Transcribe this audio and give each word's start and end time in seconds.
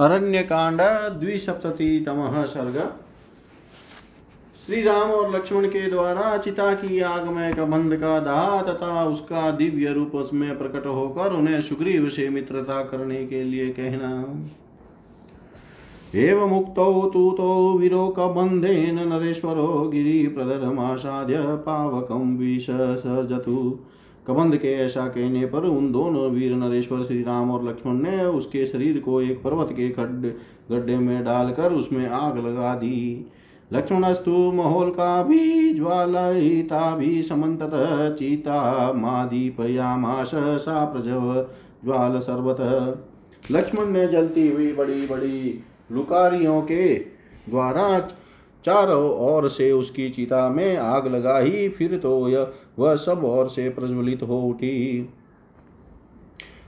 अरण्य 0.00 0.42
कांड 0.42 0.80
द्विसप्ततितम 1.20 2.18
सर्ग। 2.44 2.76
श्री 4.66 4.82
राम 4.82 5.10
और 5.10 5.34
लक्ष्मण 5.36 5.66
के 5.66 5.90
द्वारा 5.90 6.36
चिता 6.38 6.72
की 6.74 7.00
आग 7.00 7.28
में 7.28 7.54
कबंध 7.54 7.96
का 7.96 8.18
दाह 8.20 8.60
तथा 8.62 9.04
उसका 9.04 9.50
दिव्य 9.50 9.92
रूप 9.92 10.14
उसमें 10.14 10.58
प्रकट 10.58 10.86
होकर 10.86 11.32
उन्हें 11.32 11.60
सुग्रीव 11.60 12.08
से 12.08 12.28
मित्रता 12.28 12.82
करने 12.84 13.24
के 13.26 13.42
लिए 13.44 13.68
कहना। 13.70 14.10
एवं 16.14 16.50
मुक्तौ 16.50 16.92
तूतो 17.08 17.78
विरोकबन्धेन 17.78 18.98
नरेश्वरो 19.08 19.88
गिरिप्रदरमासाद्य 19.88 21.38
पावकं 21.38 22.36
विसर्जतु 22.36 23.58
कबंध 24.26 24.56
के 24.56 24.72
ऐसा 24.74 25.06
कहने 25.06 25.44
पर 25.46 25.64
उन 25.64 25.90
दोनों 25.92 26.30
वीर 26.30 26.52
नरेश्वर 26.52 27.02
श्री 27.02 27.22
राम 27.22 27.50
और 27.50 27.64
लक्ष्मण 27.64 28.00
ने 28.02 28.24
उसके 28.24 28.64
शरीर 28.66 28.98
को 29.00 29.20
एक 29.20 29.42
पर्वत 29.42 29.68
के 29.72 29.88
खड्डे, 29.90 30.34
गड्ढे 30.70 30.96
में 30.96 31.24
डालकर 31.24 31.72
उसमें 31.72 32.06
आग 32.08 32.38
लगा 32.38 32.74
दी। 32.74 33.26
लक्ष्मणस्तु 33.72 34.32
महोल 34.52 34.90
का 34.90 35.22
भी 35.22 35.72
ज्वालयिता 35.74 36.96
भी 36.96 37.22
समत 37.22 37.70
चीता 38.18 38.92
मादीपयामाश 38.92 40.30
सा 40.34 40.84
प्रजव 40.84 41.46
ज्वाल 41.84 42.18
सर्वत। 42.20 42.60
लक्ष्मण 43.50 43.90
ने 43.90 44.06
जलती 44.08 44.48
हुई 44.50 44.72
बड़ी 44.72 45.06
बड़ी 45.06 45.64
लुकारियों 45.92 46.60
के 46.62 46.94
द्वारा 47.50 47.98
चारों 48.64 49.10
ओर 49.24 49.48
से 49.48 49.70
उसकी 49.72 50.08
चिता 50.10 50.48
में 50.48 50.76
आग 50.76 51.06
लगाई 51.06 51.68
फिर 51.68 51.96
तो 51.98 52.28
यह 52.28 52.52
वह 52.78 52.96
सब 52.96 53.24
ओर 53.24 53.48
से 53.48 53.68
प्रज्वलित 53.68 54.22
हो 54.22 54.40
उठी। 54.42 55.08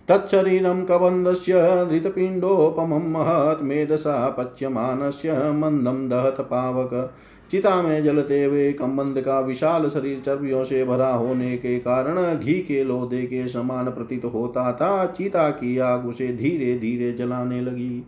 तत्शरीरं 0.09 0.85
कबन्धस्य 0.85 1.87
धृतपिण्डोपमं 1.91 3.11
महत् 3.11 3.62
मेधसा 3.62 4.29
पच्यमानस्य 4.29 5.52
मन्दं 5.52 6.09
दहत 6.09 6.41
पावक। 6.41 7.15
चिता 7.51 7.82
में 7.82 8.05
जलते 8.05 8.45
हुए 8.45 8.73
कम्बंद 8.73 9.21
का 9.21 9.41
विशाल 9.41 9.88
शरीर 9.88 10.21
चर्बियों 10.21 10.65
से 10.65 10.85
भरा 10.85 11.13
होने 11.15 11.57
के 11.59 11.79
कारण 11.79 12.38
घी 12.38 12.54
के 12.54 12.85
लोदे 12.85 13.23
के 13.23 13.49
समान 13.49 13.87
प्रतीत 13.87 14.25
होता 14.25 14.73
था। 14.73 15.07
चिता 15.07 15.51
की 15.51 15.79
आग 15.79 16.07
उसे 16.07 16.29
धीरे 16.29 16.79
धीरे 16.79 17.13
जलाने 17.13 17.60
लगी। 17.60 18.02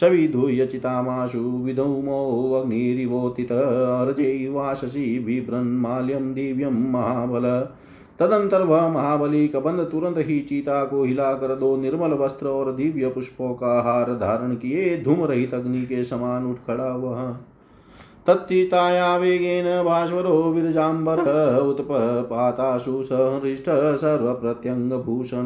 सविधूय 0.00 0.66
चितामाशु 0.66 1.38
विधौमो 1.38 2.52
अग्निरिवोतित 2.54 3.52
अर्जैवाशसि 3.52 5.18
बिभ्रन्माल्यं 5.18 6.32
दिव्यं 6.34 6.90
महाबल। 6.92 7.68
तदंतर 8.18 8.62
वह 8.62 8.88
महाबली 8.88 9.48
कबंध 9.48 9.80
तुरंत 9.80 10.18
ही 10.18 10.40
चीता 10.40 10.84
को 10.84 11.04
हिलाकर 11.04 11.54
दो 11.54 11.76
निर्मल 11.76 12.12
वस्त्र 12.12 12.46
और 12.46 12.72
दिव्य 12.72 13.08
पुष्पों 13.08 13.54
का 13.54 13.80
हार 13.80 14.14
धारण 14.14 14.54
किए। 14.54 15.00
धूम 15.02 15.24
रहित 15.24 15.54
अग्नि 15.54 15.82
के 15.82 16.04
समान 16.04 16.46
उठ 16.46 16.56
खड़ा 16.56 16.96
वह। 16.96 17.36
तत्ताया 18.26 19.16
वेगेन 19.16 19.82
भास्वरो 19.84 20.52
विरजाम्बर 20.52 21.20
उत्पाताशु 21.58 23.02
सहृष्ट 23.02 23.64
सर्वप्रत्यङ्गभूषण। 23.96 25.44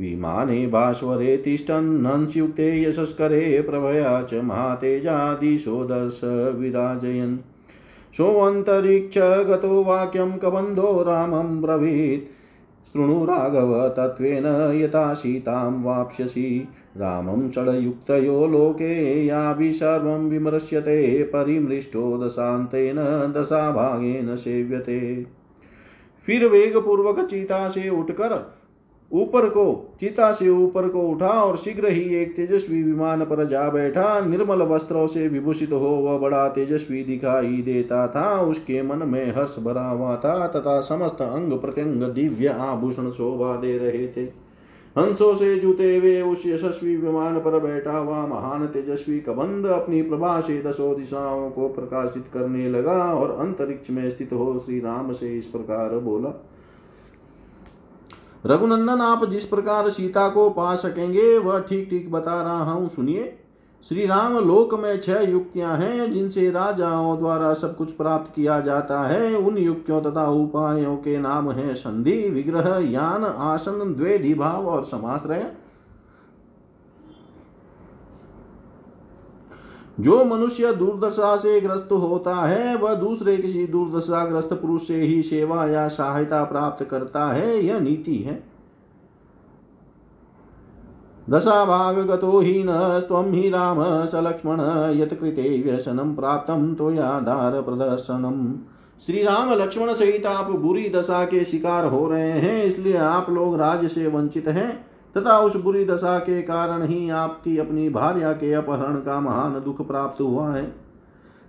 विमाने 0.00 0.66
भास्वरे 0.66 1.36
तिष्ठन्नंस्युक्ते 1.36 2.82
यशस्करे 2.82 3.60
प्रभया 3.60 4.22
च 4.22 4.34
महातेजादिशो 4.34 5.84
दश 5.84 6.20
विराजयन्। 6.58 7.36
सोऽन्तरिक्ष 8.16 9.18
गतो 9.18 9.82
वाक्यं 9.82 10.38
कबन्धो 10.38 11.02
रामं 11.02 11.60
ब्रवीत्। 11.62 12.26
शृणु 12.92 13.24
राघव 13.24 13.88
तत्त्वेन 13.88 14.46
यथा 14.74 15.14
सीतां 15.14 15.82
वाप्स्यसि। 15.82 16.68
रामं 16.96 17.50
षड्युक्तयो 17.50 18.46
लोके 18.46 19.24
याभि 19.26 19.72
सर्वं 19.72 20.28
विमृश्यते 20.28 21.22
परिमृष्टो 21.22 22.24
दशान्तेन 22.24 22.96
दशाभागेन 23.36 24.36
सेव्यते। 24.36 25.26
फिर 26.26 26.46
वेग 26.46 26.76
पूर्वक 26.76 27.20
चीता 27.20 27.68
से 27.68 27.88
उठकर 27.88 28.30
ऊपर 29.14 29.48
को, 29.48 29.96
चिता 30.00 30.30
से 30.32 30.48
ऊपर 30.48 30.88
को 30.88 31.00
उठा 31.00 31.28
और 31.28 31.56
शीघ्र 31.56 31.88
ही 31.88 32.14
एक 32.14 32.34
तेजस्वी 32.36 32.82
विमान 32.82 33.24
पर 33.24 33.44
जा 33.44 33.68
बैठा। 33.70 34.20
निर्मल 34.20 34.62
वस्त्रों 34.62 35.06
से 35.06 35.26
विभूषित 35.28 35.72
हो, 35.72 35.78
वह 35.78 36.18
बड़ा 36.18 36.48
तेजस्वी 36.48 37.02
दिखाई 37.04 37.62
देता 37.62 38.06
था। 38.08 38.40
उसके 38.40 38.82
मन 38.82 39.06
में 39.08 39.36
हर्ष 39.36 39.58
भरा 39.58 39.88
हुआ 39.88 40.16
था 40.16 40.46
तथा 40.46 40.80
समस्त 40.80 41.22
अंग 41.22 41.52
प्रत्यंग 41.52 42.02
दिव्य 42.02 42.48
आभूषण 42.48 43.10
शोभा 43.10 43.56
दे 43.56 43.76
रहे 43.78 44.06
थे। 44.08 44.44
हंसों 44.96 45.34
से 45.34 45.54
जुते 45.56 45.96
हुए 45.96 46.20
उस 46.22 46.42
यशस्वी 46.46 46.96
विमान 46.96 47.38
पर 47.38 47.58
बैठा 47.58 47.96
हुआ 47.98 48.26
महान 48.26 48.66
तेजस्वी 48.66 49.18
कबंध 49.20 49.66
अपनी 49.66 50.02
प्रभा 50.02 50.40
से 50.40 50.62
दसों 50.62 50.94
दिशाओं 50.96 51.50
को 51.50 51.68
प्रकाशित 51.68 52.24
करने 52.34 52.68
लगा 52.68 52.98
और 53.14 53.30
अंतरिक्ष 53.30 53.90
में 53.90 54.08
स्थित 54.10 54.32
हो 54.32 54.58
श्री 54.58 54.78
राम 54.80 55.12
से 55.12 55.36
इस 55.38 55.46
प्रकार 55.46 55.98
बोला 55.98 56.30
रघुनंदन, 58.46 59.00
आप 59.00 59.24
जिस 59.24 59.44
प्रकार 59.44 59.88
सीता 59.90 60.28
को 60.28 60.50
पा 60.50 60.74
सकेंगे, 60.76 61.38
वह 61.38 61.60
ठीक 61.60 61.86
ठीक 61.90 62.10
बता 62.12 62.42
रहा 62.42 62.72
हूँ। 62.72 62.88
सुनिए। 62.88 63.38
श्री 63.88 64.06
राम 64.06 64.38
लोक 64.38 64.74
में 64.74 65.00
छह 65.00 65.20
युक्तियाँ 65.20 65.76
हैं, 65.76 66.12
जिनसे 66.12 66.50
राजाओं 66.50 67.18
द्वारा 67.18 67.52
सब 67.54 67.76
कुछ 67.76 67.90
प्राप्त 67.90 68.34
किया 68.34 68.60
जाता 68.60 69.02
है। 69.02 69.34
उन 69.36 69.58
युक्तियों 69.58 70.00
तथा 70.02 70.30
उपायों 70.30 70.96
के 70.96 71.18
नाम 71.18 71.50
हैं 71.50 71.74
संधि, 71.74 72.16
विग्रह, 72.28 72.78
यान, 72.90 73.24
आसन 73.24 73.94
द्वेधि 73.98 74.34
भाव 74.34 74.66
और 74.66 74.84
समाश्रय। 74.84 75.52
जो 80.00 80.24
मनुष्य 80.24 80.72
दुर्दशा 80.72 81.36
से 81.36 81.60
ग्रस्त 81.60 81.92
होता 81.92 82.34
है, 82.36 82.76
वह 82.76 82.94
दूसरे 82.94 83.36
किसी 83.36 83.66
दुर्दशा 83.66 84.24
ग्रस्त 84.26 84.52
पुरुष 84.52 84.86
से 84.86 85.00
ही 85.02 85.22
सेवा 85.22 85.66
या 85.66 85.88
सहायता 85.88 86.44
प्राप्त 86.44 86.84
करता 86.84 87.26
है, 87.26 87.64
यह 87.64 87.78
नीति 87.80 88.16
है। 88.16 88.42
दशा 91.30 91.60
ही 92.40 92.62
नम 92.64 93.32
ही 93.32 93.48
राम 93.50 93.78
स 94.06 94.14
लक्ष्मण 94.14 94.60
यत्कृते 95.00 95.62
व्यसनम 95.62 96.14
प्राप्त 96.14 96.50
तो 96.78 96.90
याधार 96.90 97.60
प्रदर्शनम। 97.60 98.54
श्री 99.06 99.22
राम 99.22 99.52
लक्ष्मण 99.52 99.92
सहित 99.94 100.26
आप 100.26 100.50
बुरी 100.50 100.88
दशा 100.88 101.24
के 101.24 101.44
शिकार 101.44 101.84
हो 101.84 102.08
रहे 102.08 102.30
हैं, 102.30 102.64
इसलिए 102.64 102.96
आप 102.96 103.30
लोग 103.30 103.56
राज 103.56 103.86
से 103.86 104.06
वंचित 104.06 104.48
हैं। 104.48 104.86
तथा 105.16 105.38
उस 105.38 105.56
बुरी 105.56 105.84
दशा 105.84 106.18
के 106.18 106.40
कारण 106.42 106.82
ही 106.82 107.08
आपकी 107.10 107.56
अपनी 107.58 107.88
भार्या 107.88 108.32
के 108.32 108.52
अपहरण 108.52 108.96
का 108.96 109.20
महान 109.20 109.60
दुख 109.64 109.86
प्राप्त 109.86 110.20
हुआ 110.20 110.50
है। 110.50 110.64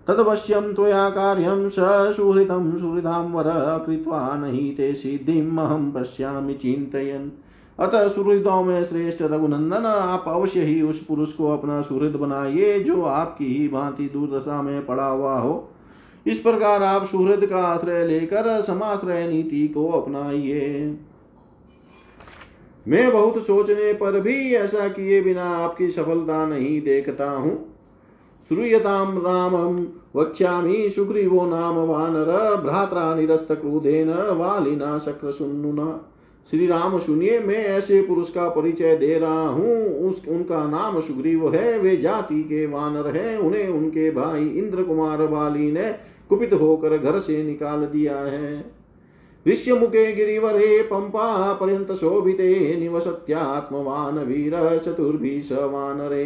तदवश्यम 0.08 0.74
त्वया 0.74 1.10
कार्यम 1.10 1.70
सुहृतम 1.70 2.78
सुहृदाम 2.78 3.32
वर 3.32 3.46
कृत्वा 3.86 4.34
नहीं 4.36 4.70
ते 4.76 4.94
सिद्धिम 4.96 5.62
अहम 5.62 5.92
पश्यामि 5.92 6.54
चिंतयन 6.54 7.32
अतः 7.80 8.08
सुहृदों 8.08 8.64
में 8.64 8.84
श्रेष्ठ 8.84 9.22
रघुनंदन, 9.22 9.86
आप 9.86 10.26
अवश्य 10.28 10.62
ही 10.62 10.82
उस 10.82 11.04
पुरुष 11.06 11.32
को 11.34 11.52
अपना 11.54 11.82
सुहृद 11.82 12.16
बनाइए 12.16 12.80
जो 12.80 13.02
आपकी 13.04 13.46
ही 13.46 13.68
भांति 13.68 14.10
दुर्दशा 14.14 14.62
में 14.62 14.86
पड़ा 14.86 15.08
हुआ 15.08 15.38
हो। 15.40 15.72
इस 16.26 16.40
प्रकार 16.40 16.84
आप 16.84 17.06
सुहृद 17.06 17.46
का 17.46 17.64
आश्रय 17.64 18.06
लेकर 18.06 18.62
समाश्रय 18.62 19.28
नीति 19.28 19.68
को 19.68 19.88
अपनाइए। 19.92 20.98
मैं 22.88 23.12
बहुत 23.12 23.46
सोचने 23.46 23.94
पर 23.94 24.20
भी 24.20 24.54
ऐसा 24.54 24.88
किए 24.88 25.22
बिना 25.22 25.44
आपकी 25.44 25.92
सफलता 25.92 26.46
नहीं 26.46 26.82
देखता 26.82 27.30
हूँ। 27.30 27.56
श्रूयताम 28.52 29.18
रामम 29.18 29.86
वक्ष्यामि 30.16 30.90
सुग्रीवो 30.90 31.46
नाम 31.46 31.76
वानर 31.76 32.62
भ्रात्रा 32.66 33.16
निरस्त 33.16 33.52
क्रोधेन 33.52 34.10
वालिना 34.10 34.98
शक्र 34.98 35.32
सुन्नुना 35.32 36.12
श्री 36.50 36.68
राम 36.68 37.00
सुनिए, 37.00 37.40
मैं 37.40 37.66
ऐसे 37.66 38.02
पुरुष 38.02 38.30
का 38.30 38.50
परिचय 38.50 38.96
दे 38.98 39.20
रहा 39.20 39.48
हूँ। 39.48 39.86
उस, 40.10 40.22
उनका 40.28 40.64
नाम 40.70 41.00
सुग्रीव 41.00 41.56
है, 41.56 41.80
वे 41.80 41.98
जाति 41.98 42.44
के 42.44 42.66
वानर 42.66 43.08
हैं। 43.08 43.38
उन्हें 43.38 43.68
उनके 43.68 44.12
भाई 44.12 44.46
इंद्र 44.48 44.84
कुमार 44.84 45.22
वाली 45.22 45.72
ने 45.72 45.92
कुपित 46.30 46.54
होकर 46.54 46.98
घर 46.98 47.20
से 47.20 47.44
निकाल 47.44 47.86
दिया 47.86 48.18
है। 48.18 48.75
ऋष्यमुखे 49.46 50.12
गिरिवरे 50.14 50.82
पंपा 50.82 51.54
पर्यंत 51.54 51.92
शोभिते 51.92 52.76
निवसत्यात्मवान 52.80 54.18
वीर 54.20 54.54
चतुर्भी 54.78 55.42
स 55.42 55.52
वानरे। 55.52 56.26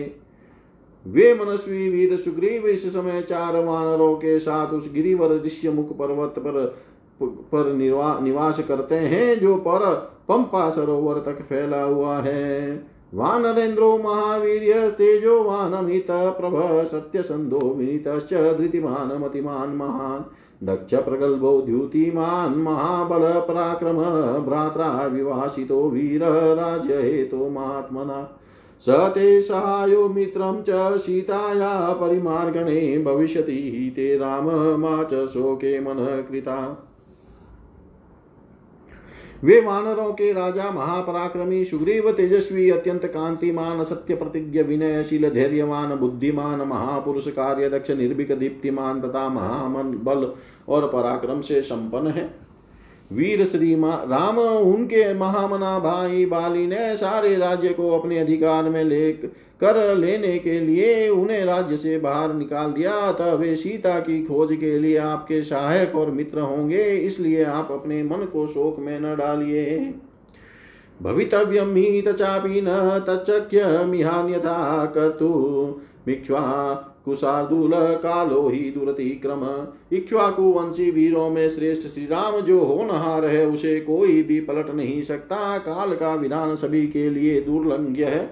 वे 1.06 1.33
मनस्वी 1.33 1.89
वीर 1.89 2.16
सुग्रीव 2.18 2.68
इस 2.68 2.94
समय 2.94 3.21
चार 3.21 3.63
वानरों 3.66 4.16
के 4.16 4.39
साथ 4.39 4.74
उस 4.74 4.94
गिरिवर 4.94 5.42
ऋष्यमुख 5.45 5.98
पर्वत 5.98 6.36
पर 6.38 6.66
पर 7.21 7.74
निवास 8.21 8.60
करते 8.68 8.95
हैं, 8.95 9.39
जो 9.39 9.56
पर 9.56 9.94
पंपा 10.30 10.69
सरोवर 10.69 11.19
तक 11.19 11.42
फैला 11.42 11.81
हुआ 11.83 12.18
है। 12.19 12.74
वानरेन्द्रो 13.13 13.98
महावीर 13.98 14.89
तेजो 14.89 15.42
वानमित 15.44 16.07
प्रभ 16.12 16.86
सत्य 16.86 17.21
संदो 17.21 17.60
विनीत 17.60 18.07
धृतिमान 18.57 19.18
मतिमान 19.21 19.69
महान। 19.69 20.25
दक्ष 20.63 20.94
प्रगल्भो 20.95 21.61
द्युतिमान् 21.61 22.56
महाबल 22.56 23.21
पराक्रम 23.47 23.97
भ्रात्रा 24.45 25.06
वीर 25.88 26.23
राज्य 26.56 26.94
हेतो 26.94 27.50
महात्मना 27.50 28.35
स 28.81 28.89
ते 28.89 29.41
सहायो 29.41 30.07
मित्रं 30.09 30.61
च 30.61 30.97
सीताया 30.97 31.94
परिमार्गणे 31.94 32.97
भविष्यति 32.97 33.94
ते 33.95 34.17
राममा 34.17 35.03
च 35.03 35.25
शोके 35.27 35.79
मनः 35.79 36.21
कृता। 36.21 36.57
वे 39.44 39.59
वानरों 39.62 40.12
के 40.13 40.31
राजा 40.33 40.69
महापराक्रमी 40.71 41.63
सुग्रीव 41.65 42.12
तेजस्वी 42.12 42.69
अत्यंत 42.69 43.06
कांतिमान 43.06 43.83
सत्य 43.83 44.15
प्रतिज्ञ 44.15 44.62
विनयशील, 44.62 45.30
धैर्यवान, 45.30 45.95
बुद्धिमान, 45.95 46.62
महापुरुष 46.62 47.27
कार्य 47.27 47.69
दक्ष 47.69 47.91
निर्भिक, 47.91 48.38
दीप्तिमान 48.39 49.01
तथा 49.01 49.27
महामन 49.30 49.97
बल 50.03 50.31
और 50.69 50.88
पराक्रम 50.88 51.41
से 51.41 51.62
संपन्न 51.62 52.07
है। 52.07 52.49
वीर 53.11 53.45
श्री 53.45 53.73
राम, 53.75 54.39
उनके 54.39 55.13
महामना 55.13 55.77
भाई 55.79 56.25
बाली 56.25 56.65
ने 56.67 56.95
सारे 56.95 57.35
राज्य 57.35 57.69
को 57.69 57.89
अपने 57.91 58.19
अधिकार 58.19 58.63
में 58.63 58.83
ले 58.83 59.11
कर 59.61 59.95
लेने 59.95 60.38
के 60.39 60.59
लिए 60.59 61.07
उन्हें 61.09 61.44
राज्य 61.45 61.77
से 61.77 61.97
बाहर 62.00 62.33
निकाल 62.33 62.71
दिया। 62.71 62.91
अतः 62.94 63.31
वे 63.33 63.56
सीता 63.56 64.00
की 64.00 64.21
खोज 64.23 64.56
के 64.56 64.77
लिए 64.79 64.97
आपके 64.97 65.41
सहायक 65.44 65.95
और 65.95 66.11
मित्र 66.11 66.39
होंगे, 66.39 66.83
इसलिए 66.83 67.44
आप 67.44 67.71
अपने 67.71 68.03
मन 68.03 68.25
को 68.33 68.45
शोक 68.47 68.79
में 68.79 69.00
न 69.00 69.15
डालिए। 69.15 69.94
भवितव्यम 71.01 71.75
ही 71.75 72.01
तचापि 72.01 72.61
न 72.61 73.00
तचक्य 73.07 73.83
मिहान्यथा 73.85 74.85
कर्तु 74.85 75.29
मिक्ष्वा 76.07 76.41
कुशार्दूल 77.09 77.71
कालो 77.75 78.47
ही 78.50 78.59
दुरतिक्रम 78.59 79.41
इक्ष्वाकु 79.97 80.44
वंशी 80.44 80.91
वीरों 80.91 81.29
में 81.29 81.50
श्रेष्ठ 81.50 81.88
श्री 81.88 82.06
राम 82.06 82.39
जो 82.41 82.59
होनहार 82.59 83.25
है, 83.25 83.45
उसे 83.47 83.79
कोई 83.79 84.23
भी 84.23 84.39
पलट 84.39 84.69
नहीं 84.69 85.01
सकता। 85.01 85.57
काल 85.57 85.95
का 85.95 86.13
विधान 86.15 86.56
सभी 86.56 86.88
के 86.88 87.09
लिए 87.09 87.41
दुर्लंघ्य 87.41 88.06
है। 88.06 88.29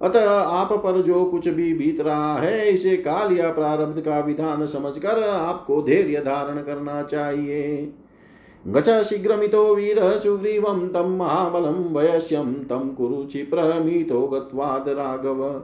अतः 0.00 0.30
आप 0.30 0.72
पर 0.72 1.02
जो 1.02 1.24
कुछ 1.24 1.48
भी 1.48 1.74
बीत 1.74 2.00
रहा 2.00 2.38
है, 2.38 2.70
इसे 2.70 2.96
काल 2.96 3.36
या 3.38 3.52
प्रारब्ध 3.52 4.00
का 4.00 4.18
विधान 4.20 4.66
समझकर 4.66 5.22
आपको 5.24 5.82
धैर्य 5.82 6.20
धारण 6.20 6.62
करना 6.62 7.02
चाहिए। 7.02 7.92
गच 8.68 8.88
शीघ्रमितो 9.02 9.74
वीर 9.74 10.00
सुग्रीवं 10.18 10.88
तं 10.88 11.16
महाबलं 11.16 11.94
वयस्यं 11.94 12.54
तं 12.54 12.88
कुरु 12.94 13.24
क्षिप्रमितो 13.24 14.26
गत्वाद 14.26 14.84
राघव। 14.88 15.62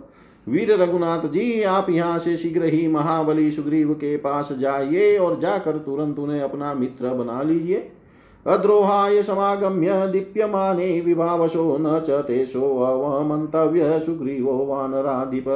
वीर 0.49 0.71
रघुनाथ 0.73 1.27
जी, 1.29 1.63
आप 1.63 1.91
यहाँ 1.91 2.19
से 2.19 2.37
शीघ्र 2.37 2.65
ही 2.65 2.87
महाबली 2.89 3.51
सुग्रीव 3.51 3.93
के 3.95 4.17
पास 4.17 4.53
जाइए 4.53 5.17
और 5.19 5.39
जाकर 5.41 5.79
तुरंत 5.79 6.19
उन्हें 6.19 6.41
अपना 6.41 6.73
मित्र 6.75 7.13
बना 7.15 7.43
लीजिए। 7.43 7.91
अद्रोहाय 8.47 9.23
समागम्य 9.23 10.07
दीप्यमाने 10.07 11.01
विभावशो 11.01 11.77
न 11.81 11.99
च 12.01 12.23
तेषोऽवमन्तव्य 12.27 13.99
सुग्रीवो 14.01 14.57
वानराधिप। 14.67 15.49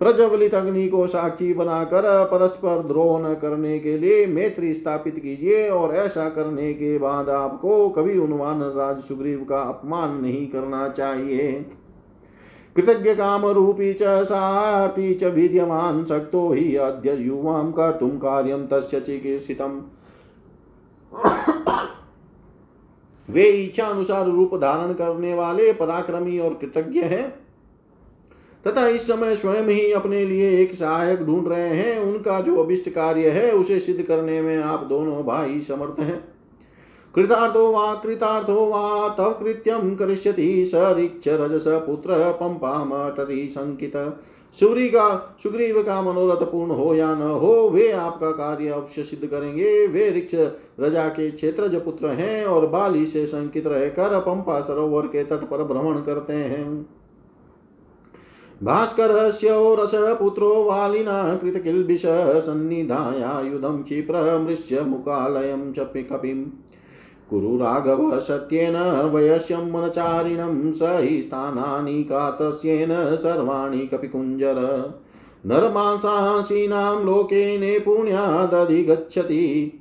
प्रज्वलित 0.00 0.54
अग्नि 0.54 0.88
को 0.88 1.06
साक्षी 1.06 1.52
बनाकर 1.54 2.02
परस्पर 2.24 2.82
द्रोह 2.82 3.18
न 3.20 3.34
करने 3.34 3.78
के 3.78 3.96
लिए 3.98 4.26
मैत्री 4.26 4.74
स्थापित 4.74 5.18
कीजिए 5.18 5.68
और 5.68 5.94
ऐसा 5.96 6.28
करने 6.28 6.72
के 6.74 6.98
बाद 6.98 7.28
आपको 7.28 7.88
कभी 7.88 8.18
उन 8.18 8.32
वानर 8.32 8.74
राज 8.76 8.98
सुग्रीव 8.98 9.46
का 9.48 9.60
अपमान 9.60 10.20
नहीं 10.20 10.46
करना 10.46 10.88
चाहिए। 10.88 11.66
कृतज्ञ 12.76 13.14
काम 13.14 13.46
रूपी 13.46 13.94
च 13.94 14.02
सार्थी 14.02 15.14
च 15.14 15.24
वीर्यवान् 15.24 16.04
शक्तो 16.04 16.52
हि 16.52 16.76
अद्य 16.76 17.14
युवां 17.14 17.72
कर्तुं 17.72 18.08
कार्यं 18.08 18.66
तस्य 18.66 19.00
चिकीर्षितम्। 19.00 19.80
वे 23.28 23.42
इच्छा 23.42 23.86
अनुसार 23.86 24.26
रूप 24.26 24.54
धारण 24.54 24.92
करने 24.92 25.34
वाले 25.34 25.72
पराक्रमी 25.72 26.38
और 26.38 26.54
कृतज्ञ 26.54 27.00
हैं। 27.00 27.46
तथा 28.66 28.88
इस 28.88 29.06
समय 29.06 29.36
स्वयं 29.36 29.62
ही 29.62 29.92
अपने 29.92 30.24
लिए 30.24 30.62
एक 30.62 30.74
सहायक 30.74 31.22
ढूंढ 31.22 31.48
रहे 31.48 31.68
हैं। 31.68 31.98
उनका 31.98 32.40
जो 32.40 32.56
अभिष्ट 32.56 32.88
कार्य 32.90 33.30
है, 33.30 33.50
उसे 33.52 33.80
सिद्ध 33.80 34.02
करने 34.02 34.42
में 34.42 34.62
आप 34.62 34.80
दोनों 34.80 35.24
भाई 35.24 35.60
समर्थ 35.60 36.00
हैं। 36.00 36.35
कृतार्थो 37.16 37.70
वा 37.72 37.94
कृतार्थो 37.94 38.66
वा, 38.66 39.08
तव 39.08 39.30
कृत्यं 39.32 39.94
करिष्यति 39.96 40.64
स 40.66 40.74
ऋक्ष 40.98 41.28
रजस 41.28 41.64
पुत्र 41.66 42.32
पंपामटरी 42.32 43.48
संकित 43.48 43.92
सुग्री 44.56 44.88
का 44.88 45.36
सुग्रीव 45.42 45.82
का 45.82 46.00
मनोरथ 46.02 46.42
पूर्ण 46.42 46.70
हो 46.70 46.94
या 46.94 47.14
न 47.14 47.22
हो, 47.22 47.52
वे 47.68 47.90
आपका 47.90 48.30
कार्य 48.30 48.68
अवश्य 48.68 49.02
सिद्ध 49.04 49.26
करेंगे। 49.26 49.86
वे 49.86 50.10
ऋक्ष 50.10 50.34
रजा 50.80 51.08
के 51.08 51.30
क्षेत्रज 51.30 51.74
पुत्र 51.84 52.08
हैं 52.08 52.44
और 52.46 52.66
बाली 52.66 53.06
से 53.06 53.26
संकित 53.26 53.66
रहकर 53.66 54.18
पंपा 54.20 54.60
सरोवर 54.60 55.06
के 55.06 55.24
तट 55.24 55.48
पर 55.48 55.64
भ्रमण 55.64 56.00
करते 56.00 56.32
हैं। 56.32 56.86
भास्कर 58.62 59.10
रस 59.10 59.40
पुत्रो 60.18 60.52
वालिना 60.64 61.36
कृतकिल्बिष 61.36 62.02
सन्निधायायुधं 62.46 63.82
क्षिप्रमृश्य 63.82 64.80
मुकालयं 64.80 65.72
च 65.72 65.78
कपिम् 65.78 66.44
कुरु 67.30 67.56
राघव 67.56 68.20
सत्येन 68.20 68.76
वयस्यं 69.14 69.70
मनचारिणं 69.72 70.72
स 70.72 70.78
हि 70.82 71.22
स्थानानि 71.22 72.02
कातस्येन 72.02 73.16
सर्वाणि 73.16 73.78
कपिकुञ्जर। 73.78 74.54
नरमांसासीनां 75.46 77.04
लोके 77.04 77.78
पुण्यादधिगच्छति 77.78 79.72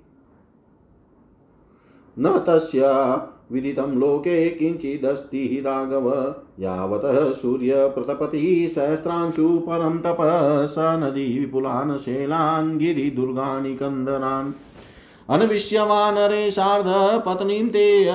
न 2.20 2.44
तस्य 2.48 2.82
विदितं 3.52 4.00
लोके 4.00 4.50
किञ्चिदस्ति 4.50 5.64
राघव। 5.66 6.36
यावतः 6.60 7.34
सूर्यप्रतपति 7.34 8.68
सहस्रांशु 8.76 9.58
परं 9.58 9.98
तप। 9.98 10.18
स 10.70 10.76
नदी 10.80 11.40
विपुलान्, 11.40 11.98
शैलान्, 11.98 12.78
गिरिदुर्गाणि 12.78 13.76
कन्दरान् 13.76 14.52
अनविश्यवानरे 15.30 16.52
सार्ध 16.52 16.86
पत्नीं 17.26 17.70
ते 17.70 18.06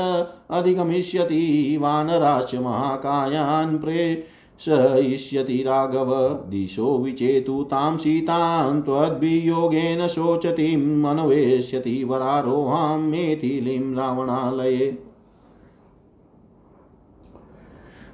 अधिगमिष्यति 0.51 1.79
वानराश्च 1.81 2.55
महाकायान् 2.55 3.79
प्रेषयिष्यति 3.79 5.62
राघव 5.67 6.29
दिशो 6.29 6.99
विचेतु 6.99 7.62
तां 7.62 7.97
सीतां 7.97 8.83
त्वद्वियोगेन 8.83 10.07
शोचतीम् 10.07 11.05
अन्वेष्यति 11.05 12.05
वरारोहां 12.05 12.99
मेथिलीं 12.99 13.95
रावणालये। 13.95 14.99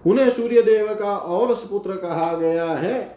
उन्हें 0.07 0.31
सूर्यदेव 0.31 0.95
का 0.95 1.17
और 1.17 1.55
सुपुत्र 1.55 1.93
कहा 1.93 2.37
गया 2.37 2.71
है। 2.71 3.17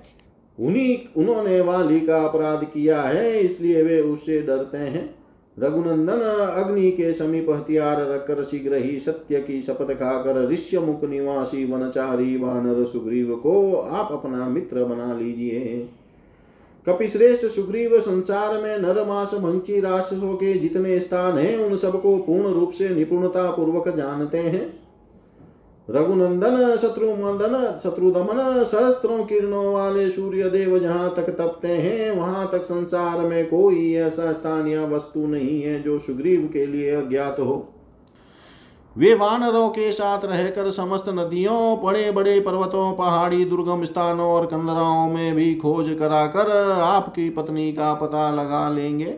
उन्हीं, 0.60 0.98
उन्होंने 1.18 1.62
वाली 1.62 2.00
का 2.00 2.24
अपराध 2.24 2.64
किया 2.64 3.02
है, 3.02 3.40
इसलिए 3.40 3.84
वे 3.84 4.02
उससे 4.02 4.42
डरते 4.42 4.78
हैं। 4.78 5.19
रघुनंदन 5.64 6.22
अग्नि 6.64 6.92
के 6.92 7.14
समीप 7.14 7.50
हथियार 7.50 8.12
रखकर 8.12 8.44
शीघ्र 8.44 8.76
ही 8.76 9.00
सत्य 9.00 9.40
की 9.40 9.62
शपथ 9.62 9.94
खाकर 9.94 10.50
ऋष्य 10.50 10.80
मुख 10.80 11.04
निवासी 11.04 11.66
वनचारी 11.66 12.38
वानर 12.38 12.86
सुग्रीव 12.86 13.36
को 13.36 13.76
आप 13.76 14.12
अपना 14.12 14.50
मित्र 14.50 14.84
बना 14.84 15.14
लीजिए। 15.14 15.90
कपिश्रेष्ठ 16.88 17.46
सुग्रीव 17.46 18.00
संसार 18.00 18.64
में 18.64 18.80
नरमास 18.80 19.34
भंची 19.34 19.80
राक्षसों 19.80 20.34
के 20.34 20.54
जितने 20.54 21.00
स्थान 21.00 21.38
हैं, 21.38 21.58
उन 21.58 21.76
सबको 21.76 22.18
पूर्ण 22.18 22.54
रूप 22.54 22.72
से 22.72 22.90
निपुणता 22.90 23.52
पूर्वक 23.52 23.90
जानते 23.90 24.38
हैं। 24.38 24.79
रघुनंदन 25.90 26.76
शत्रु 26.76 27.08
मंदन 27.12 27.80
शत्रु 27.84 28.12
दमन 28.12 28.64
सहस्त्रों 28.64 29.24
किरणों 29.26 29.74
वाले 29.74 30.10
सूर्य 30.10 30.50
देव 30.50 30.78
जहाँ 30.80 31.14
तक 31.16 31.30
तपते 31.30 31.68
हैं, 31.68 32.12
वहाँ 32.12 32.50
तक 32.52 32.64
संसार 32.64 33.20
में 33.20 33.46
कोई 33.48 33.94
ऐसा 33.94 34.32
स्थान 34.34 34.68
या 34.68 34.86
वस्तु 34.86 35.26
नहीं 35.28 35.62
है 35.62 35.82
जो 35.84 36.00
सुग्रीव 36.00 36.50
के 36.54 36.66
लिए 36.66 36.92
अज्ञात 36.96 37.40
हो। 37.40 37.68
वे 38.96 39.14
वानरों 39.14 39.70
के 39.70 39.92
साथ 39.92 40.26
रहकर 40.26 40.70
समस्त 40.72 41.06
नदियों 41.10 41.82
बड़े 41.84 42.12
बड़े 42.12 42.40
पर्वतों, 42.40 42.94
पहाड़ी 42.94 43.46
दुर्गम 43.46 43.84
स्थानों 43.86 44.28
और 44.28 44.46
कंदराओं 44.46 45.10
में 45.10 45.36
भी 45.36 45.56
खोज 45.56 45.96
कराकर 46.00 46.52
आपकी 46.72 47.30
पत्नी 47.30 47.72
का 47.74 47.94
पता 47.94 48.30
लगा 48.32 48.70
लेंगे। 48.70 49.18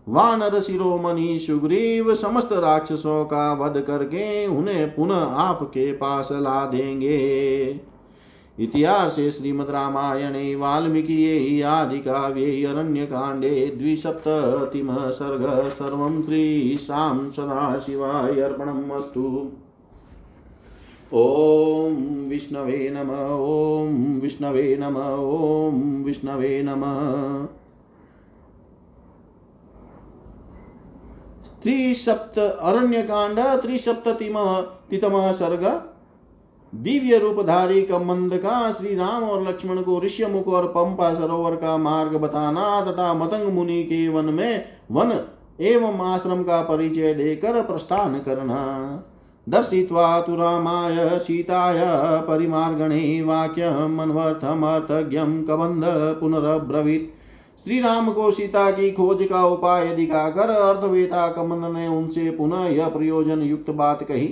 वानर, 0.08 0.60
शिरोमणि, 0.60 1.38
सुग्रीव 1.38 2.14
समस्त 2.14 2.48
राक्षसों 2.52 3.24
का 3.24 3.52
वध 3.52 3.80
करके 3.80 4.46
उन्हें 4.46 4.94
पुनः 4.94 5.14
आपके 5.14 5.92
पास 5.92 6.28
ला 6.32 6.66
देंगे। 6.66 7.80
इतिहास 8.60 9.16
श्रीमद् 9.16 9.70
रामायणे 9.70 10.54
वाल्मीकि 10.54 11.62
आदिकाव्ये 11.62 12.64
अरण्यकाण्डे 12.64 13.66
द्विसप्ततिम 13.66 15.10
सर्ग 15.10 15.68
सर्वं 15.68 16.22
श्रीशां 16.22 17.30
सदाशिवाय 17.30 18.40
अर्पणम् 18.40 18.90
अस्तु। 18.90 19.52
ॐ 21.12 21.94
विष्णवे 22.28 22.90
नम, 22.92 23.10
ॐ 23.40 24.20
विष्णवे 24.20 24.76
नम, 24.80 24.96
ॐ 24.96 26.04
विष्णवे 26.04 26.62
नमः। 26.62 27.46
त्रिसप्त 31.62 32.38
अरण्यकाण्ड, 32.38 33.40
त्रिसप्ततिम 33.40 34.34
सर्ग 35.32 35.87
दिव्य 36.72 37.18
रूपधारी 37.18 37.82
कमंद 37.82 38.36
का 38.36 38.70
श्री 38.72 38.94
राम 38.94 39.22
और 39.24 39.48
लक्ष्मण 39.48 39.80
को 39.82 40.00
ऋष्यमुख 40.00 40.48
और 40.48 40.66
पंपा 40.68 41.12
सरोवर 41.14 41.54
का 41.56 41.76
मार्ग 41.76 42.16
बताना 42.16 42.80
तथा 42.84 43.12
मतंग 43.14 43.52
मुनि 43.52 43.82
के 43.82 44.08
वन 44.08 44.24
में 44.24 44.64
वन 44.90 45.12
एवं 45.60 46.00
आश्रम 46.06 46.42
का 46.42 46.60
परिचय 46.62 47.14
देकर 47.14 47.62
प्रस्थान 47.62 48.18
करना। 48.18 48.58
दर्शित्वा 49.46 50.20
तु 50.20 50.34
रामाय 50.36 51.18
सीताय 51.18 51.80
परिमार्गणे 52.22 53.22
वाक्यम 53.22 54.02
अन्वर्थमर्थज्ञम 54.02 55.42
कबंध 55.42 55.84
पुनरब्रवीत। 56.20 57.14
श्री 57.64 57.80
राम 57.80 58.10
को 58.12 58.30
सीता 58.30 58.70
की 58.70 58.90
खोज 58.90 59.26
का 59.26 59.44
उपाय 59.46 59.94
दिखाकर 59.94 60.50
अर्थवेता 60.50 61.26
कमंद 61.28 61.64
ने 61.76 61.86
उनसे 61.88 62.30
पुनः 62.30 62.66
यह 62.66 62.88
प्रयोजन 62.88 63.42
युक्त 63.42 63.70
बात 63.70 64.02
कही। 64.02 64.28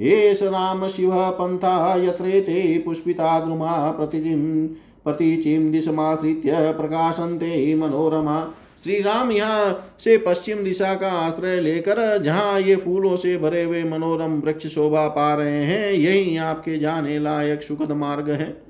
एष 0.00 0.42
राम 0.42 0.88
शिव 0.88 1.30
पन्था 1.30 1.96
यत्रेते 1.96 2.78
पुष्पिता 2.78 3.40
द्रुमा 3.40 3.90
प्रतिचिं 3.90 4.66
प्रतीचिं 5.04 5.72
दिशमाश्रित्य 5.72 6.72
प्रकाशन्ते 6.72 7.74
मनोरमा। 7.74 8.54
श्री 8.84 9.00
राम 9.00 9.32
यहाँ 9.32 9.96
से 10.00 10.18
पश्चिम 10.18 10.64
दिशा 10.64 10.94
का 10.94 11.08
आश्रय 11.08 11.60
लेकर, 11.60 12.22
जहाँ 12.22 12.60
ये 12.60 12.76
फूलों 12.76 13.16
से 13.16 13.38
भरे 13.38 13.62
हुए 13.62 13.84
मनोरम 13.84 14.40
वृक्ष 14.40 14.66
शोभा 14.66 15.08
पा 15.08 15.34
रहे 15.34 15.64
हैं, 15.64 15.92
यही 15.92 16.36
आपके 16.36 16.78
जाने 16.78 17.18
लायक 17.18 17.62
सुखद 17.62 17.92
मार्ग 17.92 18.30
है। 18.30 18.62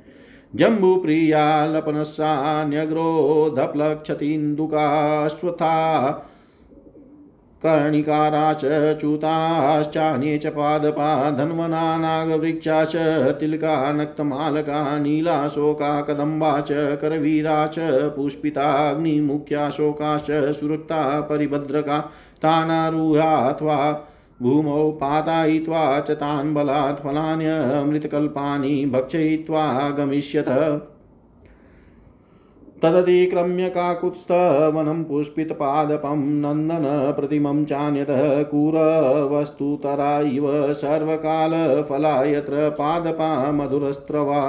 जम्बू 0.54 0.96
प्रिया 0.96 1.66
लपनस्सान्यग्रो 1.66 3.54
धप्लक्षतीन्दुकाश्वथा 3.56 6.30
कर्णिकारा 7.66 8.52
च 8.52 8.64
च 10.38 10.46
पादपा, 10.46 11.30
धन्वना, 11.30 11.96
नागवृक्षा 11.96 12.84
च, 12.84 12.96
तिलका, 13.40 13.92
नक्तमालका, 13.92 14.98
नीलाशोका, 14.98 16.00
कदम्बा 16.00 16.60
च, 16.60 16.72
करवीरा 16.72 17.66
च, 17.66 17.76
पुष्पिताग्निमुख्या 18.16 19.70
शोकाश्च 19.70 20.58
सुरक्ता, 20.60 21.20
परिभद्रका 21.20 21.98
तानारूहात्वा 22.42 24.10
भूमौ 24.42 24.90
पातायित्वा 24.90 26.00
च 26.00 26.10
तान् 26.10 26.54
बलात् 26.54 27.02
फलान्यमृतकल्पानि 27.04 28.86
भक्षयित्वा 28.86 29.90
गमिष्यथ 29.90 30.48
तदतिक्रम्य 32.84 33.68
काकुत्स्थवनं 33.68 35.02
पुष्पितपादपं 35.04 36.24
नन्दनप्रतिमं 36.40 37.64
चान्यतः 37.64 38.42
कुरवस्तुतरा 38.42 40.20
इव 40.20 40.48
सर्वकालफला 40.74 42.22
यत्र 42.24 42.68
पादपा 42.70 43.30
मधुरस्त्रवा 43.52 44.42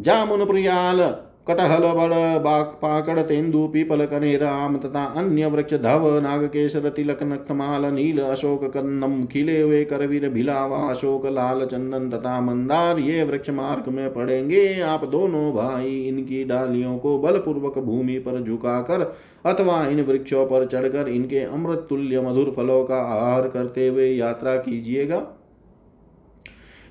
जामुनप्रियाल 0.00 1.00
कटहल, 1.46 1.84
बड़ 1.92 2.38
बाक 2.38 2.78
पाकड़ 2.82 3.20
तेंदु 3.20 3.66
पीपल 3.68 4.04
कनेर 4.06 4.42
आम 4.44 4.76
तथा 4.78 5.04
अन्य 5.16 5.46
वृक्ष 5.46 5.74
धव 5.76 6.06
नागकेशर 6.22 6.88
तिलक 6.88 7.22
नखमाल 7.22 7.86
नील, 7.86 8.20
अशोक 8.20 8.64
कंदम 8.64 9.24
खिले 9.26 9.60
हुए 9.60 9.82
करवीर 9.84 10.28
भिलावा 10.28 10.78
अशोक 10.90 11.26
लाल 11.28 11.64
चंदन 11.66 12.08
तथा 12.10 12.40
मंदार 12.40 12.98
ये 12.98 13.24
वृक्ष 13.24 13.50
मार्ग 13.50 13.88
में 13.88 14.12
पड़ेंगे। 14.14 14.80
आप 14.82 15.04
दोनों 15.08 15.52
भाई 15.52 15.98
इनकी 16.08 16.44
डालियों 16.44 16.96
को 16.98 17.18
बलपूर्वक 17.18 17.78
भूमि 17.80 18.18
पर 18.18 18.42
झुकाकर, 18.42 19.12
अथवा 19.46 19.84
इन 19.86 20.04
वृक्षों 20.04 20.46
पर 20.46 20.66
चढ़कर 20.66 21.08
इनके 21.08 21.44
अमृत 21.44 21.86
तुल्य 21.88 22.20
मधुर 22.20 22.54
फलों 22.56 22.82
का 22.84 23.02
आहार 23.10 23.48
करते 23.48 23.88
हुए 23.88 24.10
यात्रा 24.10 24.56
कीजिएगा। 24.56 25.26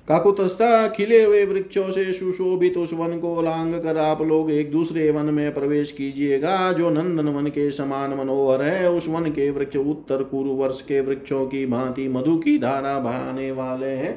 काकुतस्था 0.08 0.88
खिले 0.88 1.22
हुए 1.24 1.44
वृक्षों 1.44 1.90
से 1.90 2.12
सुशोभित 2.12 2.76
उस 2.76 2.92
वन 2.92 3.18
को 3.18 3.42
लांग 3.42 3.74
कर 3.74 3.98
आप 3.98 4.22
लोग 4.22 4.50
एक 4.50 4.70
दूसरे 4.72 5.10
वन 5.10 5.24
में 5.24 5.52
प्रवेश 5.54 5.92
कीजिएगा, 5.92 6.72
जो 6.72 6.90
नंदन 6.90 7.28
वन 7.28 7.46
के 7.46 7.70
समान 7.70 8.14
मनोहर 8.14 8.62
है। 8.62 8.90
उस 8.90 9.08
वन 9.08 9.30
के 9.30 9.50
वृक्ष 9.50 9.76
उत्तर 9.76 10.22
पूर्व 10.22 10.50
वर्ष 10.52 10.80
के 10.80 11.00
वृक्षों 11.00 11.46
की 11.46 11.64
भांति 11.66 12.08
मधु 12.08 12.36
की 12.36 12.58
धारा 12.58 12.98
बहाने 12.98 13.50
वाले 13.52 13.86
हैं, 13.86 14.14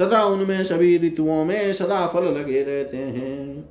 तथा 0.00 0.22
उनमें 0.24 0.62
सभी 0.64 0.96
ऋतुओं 0.98 1.44
में 1.44 1.72
सदा 1.72 2.06
फल 2.06 2.24
लगे 2.30 2.62
रहते 2.62 2.96
हैं। 2.96 3.64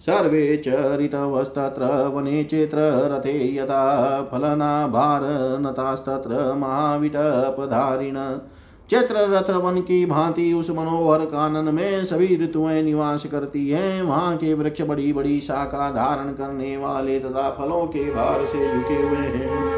सर्वे 0.00 0.56
च 0.56 0.96
ऋतवस्तत्र 1.00 1.86
वने 2.06 2.42
चेत्र 2.44 2.78
रथे 3.12 3.32
यथा 3.56 4.22
फलना 4.32 4.86
भार 4.88 5.22
नतास्तत्र 5.60 6.54
महाविटपधारिण। 6.54 8.16
चैत्र 8.90 9.30
रथ 9.30 9.56
वन 9.56 9.80
की 9.80 10.06
भांति 10.06 10.52
उस 10.52 10.70
मनोहर 10.70 11.24
कानन 11.24 11.74
में 11.74 12.04
सभी 12.04 12.36
ऋतुएँ 12.36 12.82
निवास 12.82 13.26
करती 13.26 13.68
हैं। 13.68 14.02
वहाँ 14.02 14.36
के 14.36 14.54
वृक्ष 14.54 14.82
बड़ी 14.82 15.12
बड़ी 15.12 15.40
शाखा 15.40 15.90
धारण 15.90 16.32
करने 16.32 16.76
वाले 16.76 17.20
तथा 17.20 17.50
फलों 17.50 17.86
के 17.86 18.10
भार 18.10 18.44
से 18.44 18.72
झुके 18.72 18.94
हुए 18.94 19.16
हैं। 19.16 19.70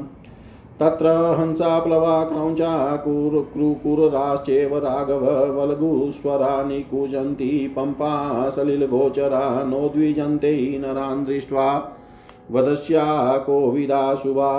तत्र 0.80 1.08
हंसा 1.40 1.80
प्लवा 1.80 2.24
क्रौञ्चा 2.24 2.96
कुरुकुरराश्चेव 2.96 4.78
राघव 4.78 5.26
वल्गुस्वरा 5.58 6.64
निकुजन्ति 6.64 7.74
पम्पा 7.76 8.14
सलिलगोचरा 8.50 9.64
नोद्विजन्ते 9.64 10.54
नरान् 10.78 11.26
दृष्ट्वा 11.26 11.68
वदस्या 12.54 13.04
कोविदाशुभा 13.46 14.52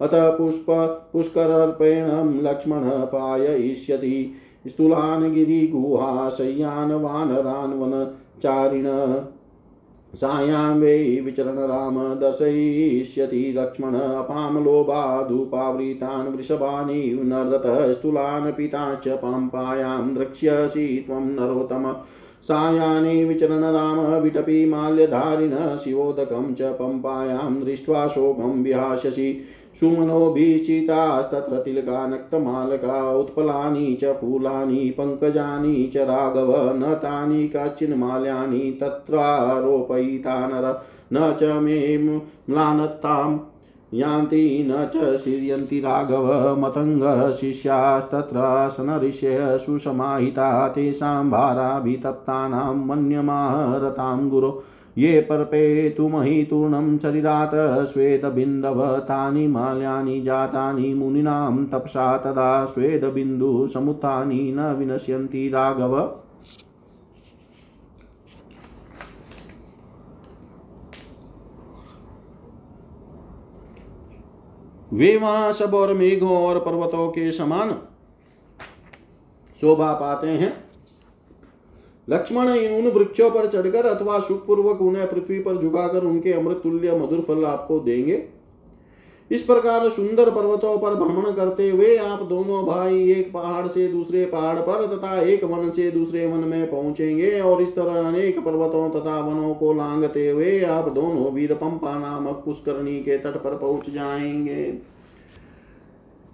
अथ 0.00 0.10
पुष्प 0.12 0.66
पुष्करर्पेणं 1.12 2.42
लक्ष्मण 2.42 2.80
पाययिष्यति। 2.84 4.34
स्थूलान् 4.66 5.34
गिरिगुहा, 5.34 6.28
शय्यान् 6.28 6.92
वानरान् 6.92 7.80
वनचारिण 7.80 8.84
सायां 10.14 10.80
वै 10.80 11.20
विचरण 11.20 11.58
राम 11.58 12.14
दर्शयिष्यति 12.14 13.54
लक्ष्मण 13.56 13.94
अपां 13.94 14.64
लोभाधूपावृतान् 14.64 16.36
वृषभानि 16.36 17.12
नर्दतः 17.24 17.92
स्थूलान् 17.92 18.52
पिताश्च 18.52 19.08
पाम्पायां 19.08 20.14
द्रक्ष्यसि 20.14 21.04
त्वं 21.06 21.26
नरोत्तम। 21.26 21.92
सायानि 22.42 23.24
विचरण 23.24 23.64
राम 23.64 24.00
विटपि 24.00 24.64
माल्यधारिण 24.66 25.76
शिवोदकं 25.76 26.54
च 26.54 26.62
पम्पायां 26.62 27.64
दृष्ट्वा 27.64 28.08
शोकं 28.08 28.62
विहास्यसि। 28.62 29.40
सुमनोभिचितास्तत्र 29.80 31.56
तिलका 31.56 32.06
नक्तमालका 32.06 33.12
उत्पलानि 33.12 33.98
च 34.02 34.04
फूलानि, 34.04 34.94
पङ्कजानि 34.98 35.90
च 35.94 35.96
राघव 35.96 36.78
न 36.78 36.94
तानि 36.94 37.52
कश्चिन्माल्यानि 37.56 38.78
तत्रारोपयिता 38.80 40.72
न 41.12 41.36
च 41.40 41.42
मे 41.42 41.98
म्लानताम् 41.98 43.38
यान्ति, 43.94 44.66
न 44.70 44.88
च 44.94 45.16
सीर्यन्ति 45.16 45.80
राघव 45.80 46.60
मतङ्गशिष्यास्तत्र 46.60 48.68
सनऋष्य 48.72 49.58
सुसमाहिता, 49.58 50.68
तेषां 50.68 51.30
भाराभितप्तानां 51.30 52.74
मन्यमाहरतां 52.74 54.28
गुरो। 54.28 54.62
ये 54.98 55.20
पर्पेतुमहितूर्णं 55.20 56.98
शरीरात् 56.98 57.54
श्वेतबिन्दव 57.86 58.80
तानि 58.98 59.46
माल्यानि 59.46 60.20
जातानि 60.20 60.94
मुनीनां 60.94 61.64
तपसा 61.66 62.16
तदा 62.16 62.64
स्वेदबिन्दुसमुत्थानि 62.64 64.40
न 64.52 64.72
विनश्यन्ति 64.74 65.48
राघव। 65.48 65.94
वे 74.92 75.16
वहाँ 75.16 75.52
सब 75.52 75.74
और 75.74 75.94
मेघों 75.94 76.36
और 76.38 76.58
पर्वतों 76.58 77.08
के 77.08 77.30
समान 77.32 77.70
शोभा 79.60 79.92
पाते 79.92 80.28
हैं। 80.30 80.67
लक्ष्मण 82.08 82.48
उन 82.48 82.88
वृक्षों 82.88 83.30
पर 83.30 83.46
चढ़कर 83.46 83.86
अथवा 83.86 84.18
सुखपूर्वक 84.18 84.82
उन्हें 84.82 85.06
पृथ्वी 85.10 85.38
पर 85.38 85.56
झुकाकर 85.56 86.04
उनके 86.04 86.32
अमृत 86.32 86.60
तुल्य 86.62 86.98
मधुर 86.98 87.20
फल 87.20 87.44
आपको 87.44 87.78
देंगे। 87.80 88.22
इस 89.30 89.42
प्रकार 89.42 89.88
सुंदर 89.88 90.30
पर्वतों 90.30 90.76
पर 90.78 90.94
भ्रमण 90.94 91.32
करते 91.32 91.68
हुए 91.70 91.96
आप 91.96 92.22
दोनों 92.22 92.64
भाई 92.66 93.10
एक 93.12 93.32
पहाड़ 93.32 93.66
से 93.66 93.86
दूसरे 93.88 94.24
पहाड़ 94.24 94.58
पर 94.58 94.86
तथा 94.86 95.20
एक 95.22 95.44
वन 95.44 95.70
से 95.70 95.90
दूसरे 95.90 96.26
वन 96.26 96.48
में 96.48 96.70
पहुँचेंगे 96.70 97.40
और 97.40 97.62
इस 97.62 97.74
तरह 97.74 98.06
अनेक 98.08 98.38
पर्वतों 98.38 98.88
तथा 98.90 99.18
वनों 99.20 99.54
को 99.54 99.72
लांगते 99.72 100.28
हुए 100.30 100.60
आप 100.64 100.88
दोनों 100.88 101.32
वीर 101.32 101.54
पंपा 101.54 101.98
नामक 101.98 102.42
पुष्करणी 102.44 102.98
के 103.00 103.18
तट 103.18 103.36
पर 103.36 103.56
पहुँच 103.56 103.90
जाएँगे। 103.90 104.97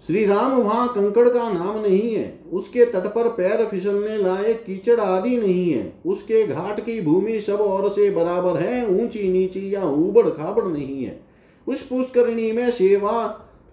श्री 0.07 0.25
राम 0.25 0.53
वहाँ 0.53 0.89
कंकड़ 0.89 1.29
का 1.29 1.49
नाम 1.51 1.79
नहीं 1.79 2.15
है। 2.15 2.41
उसके 2.53 2.85
तट 2.85 3.07
पर 3.07 3.29
पैर 3.29 3.65
फिसलने 3.67 4.17
लायक 4.17 4.65
कीचड़ 4.65 4.99
आदि 5.01 5.37
नहीं 5.37 5.71
है। 5.71 5.93
उसके 6.07 6.47
घाट 6.47 6.81
की 6.81 7.01
भूमि 7.01 7.41
सब 7.41 7.61
और 7.61 7.89
से 7.89 8.11
बराबर 8.11 8.61
है, 8.61 8.87
ऊँची 8.87 9.29
नीची 9.33 9.75
या 9.75 9.85
उबड़ 9.85 10.29
खाबड़ 10.29 10.65
नहीं 10.65 11.05
है। 11.05 11.21
उस 11.67 11.83
पुष्करिणी 11.83 12.53
में 12.53 12.71
सेवा 12.71 13.23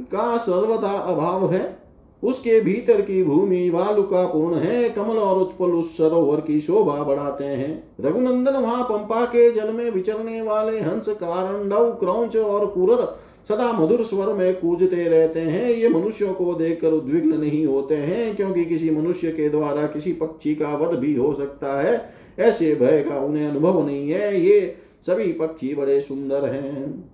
का 0.01 0.37
सर्वथा 0.37 0.97
अभाव 0.97 1.51
है। 1.53 1.81
उसके 2.23 2.59
भीतर 2.61 3.01
की 3.01 3.23
भूमि 3.23 3.69
वालुका 3.69 4.25
पूर्ण 4.25 4.55
है। 4.55 4.89
कमल 4.89 5.17
और 5.17 5.39
उत्पल 5.39 5.65
उस 5.65 5.97
सरोवर 5.97 6.41
की 6.41 6.59
शोभा 6.59 7.03
बढ़ाते 7.03 7.43
हैं। 7.43 7.83
रघुनंदन 8.01 8.53
वहाँ 8.53 8.83
पंपा 8.83 9.25
के 9.25 9.51
जल 9.51 9.71
में 9.73 9.89
विचरने 9.91 10.41
वाले 10.41 10.79
हंस 10.79 11.09
कारणव 11.09 11.91
क्रौच 11.91 12.37
और 12.37 12.65
कुरर 12.65 13.03
सदा 13.47 13.71
मधुर 13.73 14.03
स्वर 14.03 14.33
में 14.33 14.59
कूजते 14.59 15.03
रहते 15.07 15.39
हैं। 15.39 15.69
ये 15.69 15.89
मनुष्यों 15.89 16.33
को 16.33 16.53
देखकर 16.53 16.91
उद्विग्न 16.91 17.39
नहीं 17.39 17.65
होते 17.65 17.95
हैं, 17.95 18.35
क्योंकि 18.35 18.65
किसी 18.65 18.89
मनुष्य 18.89 19.31
के 19.31 19.49
द्वारा 19.49 19.87
किसी 19.87 20.13
पक्षी 20.13 20.55
का 20.55 20.75
वध 20.75 20.99
भी 20.99 21.15
हो 21.15 21.33
सकता 21.33 21.81
है। 21.81 22.13
ऐसे 22.39 22.75
भय 22.75 23.05
का 23.09 23.19
उन्हें 23.19 23.47
अनुभव 23.47 23.85
नहीं 23.85 24.11
है। 24.11 24.41
ये 24.41 24.75
सभी 25.01 25.31
पक्षी 25.31 25.75
बड़े 25.75 26.01
सुंदर 26.01 26.45
हैं। 26.45 27.11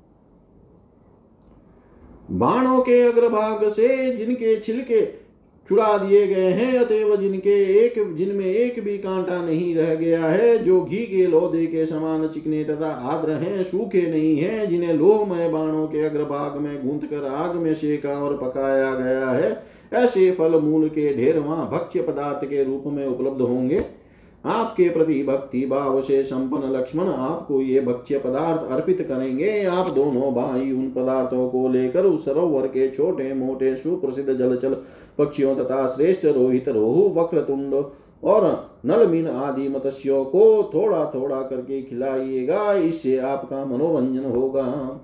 बाणों 2.32 2.82
के 2.82 3.02
अग्रभाग 3.02 3.70
से 3.70 4.16
जिनके 4.16 4.60
छिलके 4.60 5.27
छुड़ा 5.70 5.98
दिए 5.98 6.28
गए 6.28 6.50
हैं 6.50 6.78
अतएव 6.80 7.16
जिनके 7.16 7.56
एक, 7.78 7.96
जिनमें 8.16 8.46
एक 8.46 8.80
भी 8.84 8.98
कांटा 8.98 9.42
नहीं 9.42 9.76
रह 9.76 9.94
गया 9.96 10.26
है, 10.26 10.58
जो 10.58 10.82
घी 10.82 10.98
के 10.98 11.26
लोदे 11.28 11.66
के 11.66 11.86
समान 11.86 12.28
चिकने 12.28 12.64
तथा 12.64 12.90
आद्र 13.12 13.32
हैं, 13.32 13.64
सूखे 13.64 14.06
नहीं 14.12 14.38
हैं, 14.38 14.68
जिन्हें 14.70 14.94
लोहमय 14.94 15.50
बाणों 15.50 15.86
के 15.88 16.06
अग्रभाग 16.06 16.58
में 16.58 16.88
गूंथ 16.88 17.08
कर 17.10 17.26
आग 17.26 17.56
में 17.56 17.74
सेका 17.74 18.18
और 18.20 18.38
पकाया 18.38 18.94
गया 18.96 19.30
है, 19.30 19.64
ऐसे 19.94 20.32
फल 20.32 20.60
मूल 20.60 20.88
के 20.90 21.14
ढेर 21.16 21.40
वहाँ 21.40 21.70
भक्ष्य 21.70 22.02
पदार्थ 22.04 22.46
के 22.46 22.64
रूप 22.64 22.84
में 22.88 23.06
उपलब्ध 23.06 23.42
होंगे। 23.42 23.86
आपके 24.44 24.90
प्रति 24.90 25.22
भक्ति 25.24 25.66
भाव 25.66 26.02
से 26.02 26.24
संपन्न 26.24 26.72
लक्ष्मण 26.72 27.08
आपको 27.08 27.62
ये 27.62 27.80
भक्ष्य 27.82 28.18
पदार्थ 28.20 28.72
अर्पित 28.72 29.02
करेंगे। 29.02 29.64
आप 29.64 29.88
दोनों 29.90 30.34
भाई 30.34 30.72
उन 30.72 30.90
पदार्थों 30.92 31.48
को 31.50 31.68
लेकर 31.70 32.06
उस 32.06 32.26
सरोवर 32.26 32.68
के 32.68 32.88
छोटे 32.90 33.34
मोटे 33.34 33.76
सुप्रसिद्ध 33.76 34.30
जलचल 34.30 34.76
पक्षियों 35.18 35.56
तथा 35.56 35.86
श्रेष्ठ 35.88 36.26
रोहित 36.26 36.70
रोहु, 36.70 37.10
वक्रतुंड 37.14 37.74
और 38.24 38.46
नलमीन 38.86 39.28
आदि 39.28 39.68
मत्स्यों 39.68 40.24
को 40.26 40.72
थोड़ा 40.74 41.04
थोड़ा 41.06 41.42
करके 41.42 41.82
खिलाइएगा, 41.82 42.74
इससे 42.74 43.18
आपका 43.18 43.66
मनोरंजन 43.66 44.26
होगा। 44.26 45.00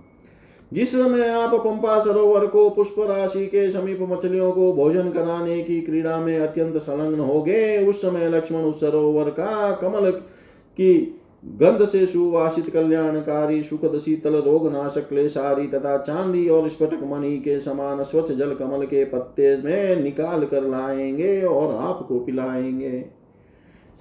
जिस 0.74 0.92
समय 0.92 1.28
आप 1.30 1.54
पंपा 1.56 2.00
सरोवर 2.04 2.46
को 2.46 2.70
पुष्प 2.70 2.96
राशि 3.00 3.46
के 3.46 3.70
समीप 3.70 4.00
मछलियों 4.02 4.52
को 4.52 4.72
भोजन 4.74 5.10
कराने 5.10 5.62
की 5.64 5.80
क्रीड़ा 5.82 6.18
में 6.18 6.40
अत्यंत 6.40 6.78
संलग्न 6.78 7.20
हो 7.20 7.42
गए 7.42 7.86
उस 7.86 8.02
समय 8.02 8.30
लक्ष्मण 8.30 8.60
उस 8.60 8.80
सरोवर 8.80 9.30
का 9.30 9.72
कमल 9.72 10.10
की 10.12 11.20
गंध 11.44 11.86
से 11.86 12.06
सुवासित 12.06 12.70
कल्याणकारी 12.70 13.64
सुखद 13.64 13.98
शीतल 14.00 14.36
रोग 14.36 14.72
नाशक 14.72 15.08
क्लेशारी 15.10 15.68
तथा 15.68 15.98
चांदी 15.98 16.48
और 16.50 16.68
स्फटक 16.70 17.04
मणि 17.04 17.38
के 17.38 17.60
समान 17.60 18.04
स्वच्छ 18.04 18.32
जल 18.32 18.54
कमल 18.56 18.86
के 18.86 19.06
पत्ते 19.06 19.56
में 19.58 20.04
निकाल 20.04 20.46
कर 20.46 20.64
लाएँगे 20.64 21.42
और 21.42 21.76
आपको 21.76 22.20
पिलाएँगे। 22.20 23.06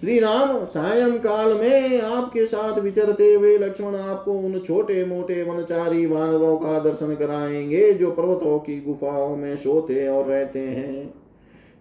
श्री 0.00 0.18
राम 0.18 0.64
सायं 0.64 1.18
काल 1.18 1.54
में 1.54 2.00
आपके 2.00 2.46
साथ 2.46 2.78
विचरते 2.78 3.34
हुए 3.34 3.58
लक्ष्मण 3.58 3.94
आपको 3.94 4.32
उन 4.32 4.58
छोटे 4.58 5.04
मोटे 5.04 5.42
वनचारी 5.42 6.06
वानरों 6.06 6.56
का 6.56 6.78
दर्शन 6.80 7.14
कराएँगे 7.14 7.92
जो 7.92 8.10
पर्वतों 8.10 8.58
की 8.58 8.80
गुफाओं 8.80 9.36
में 9.36 9.56
सोते 9.56 10.06
और 10.08 10.24
रहते 10.24 10.58
हैं। 10.58 11.21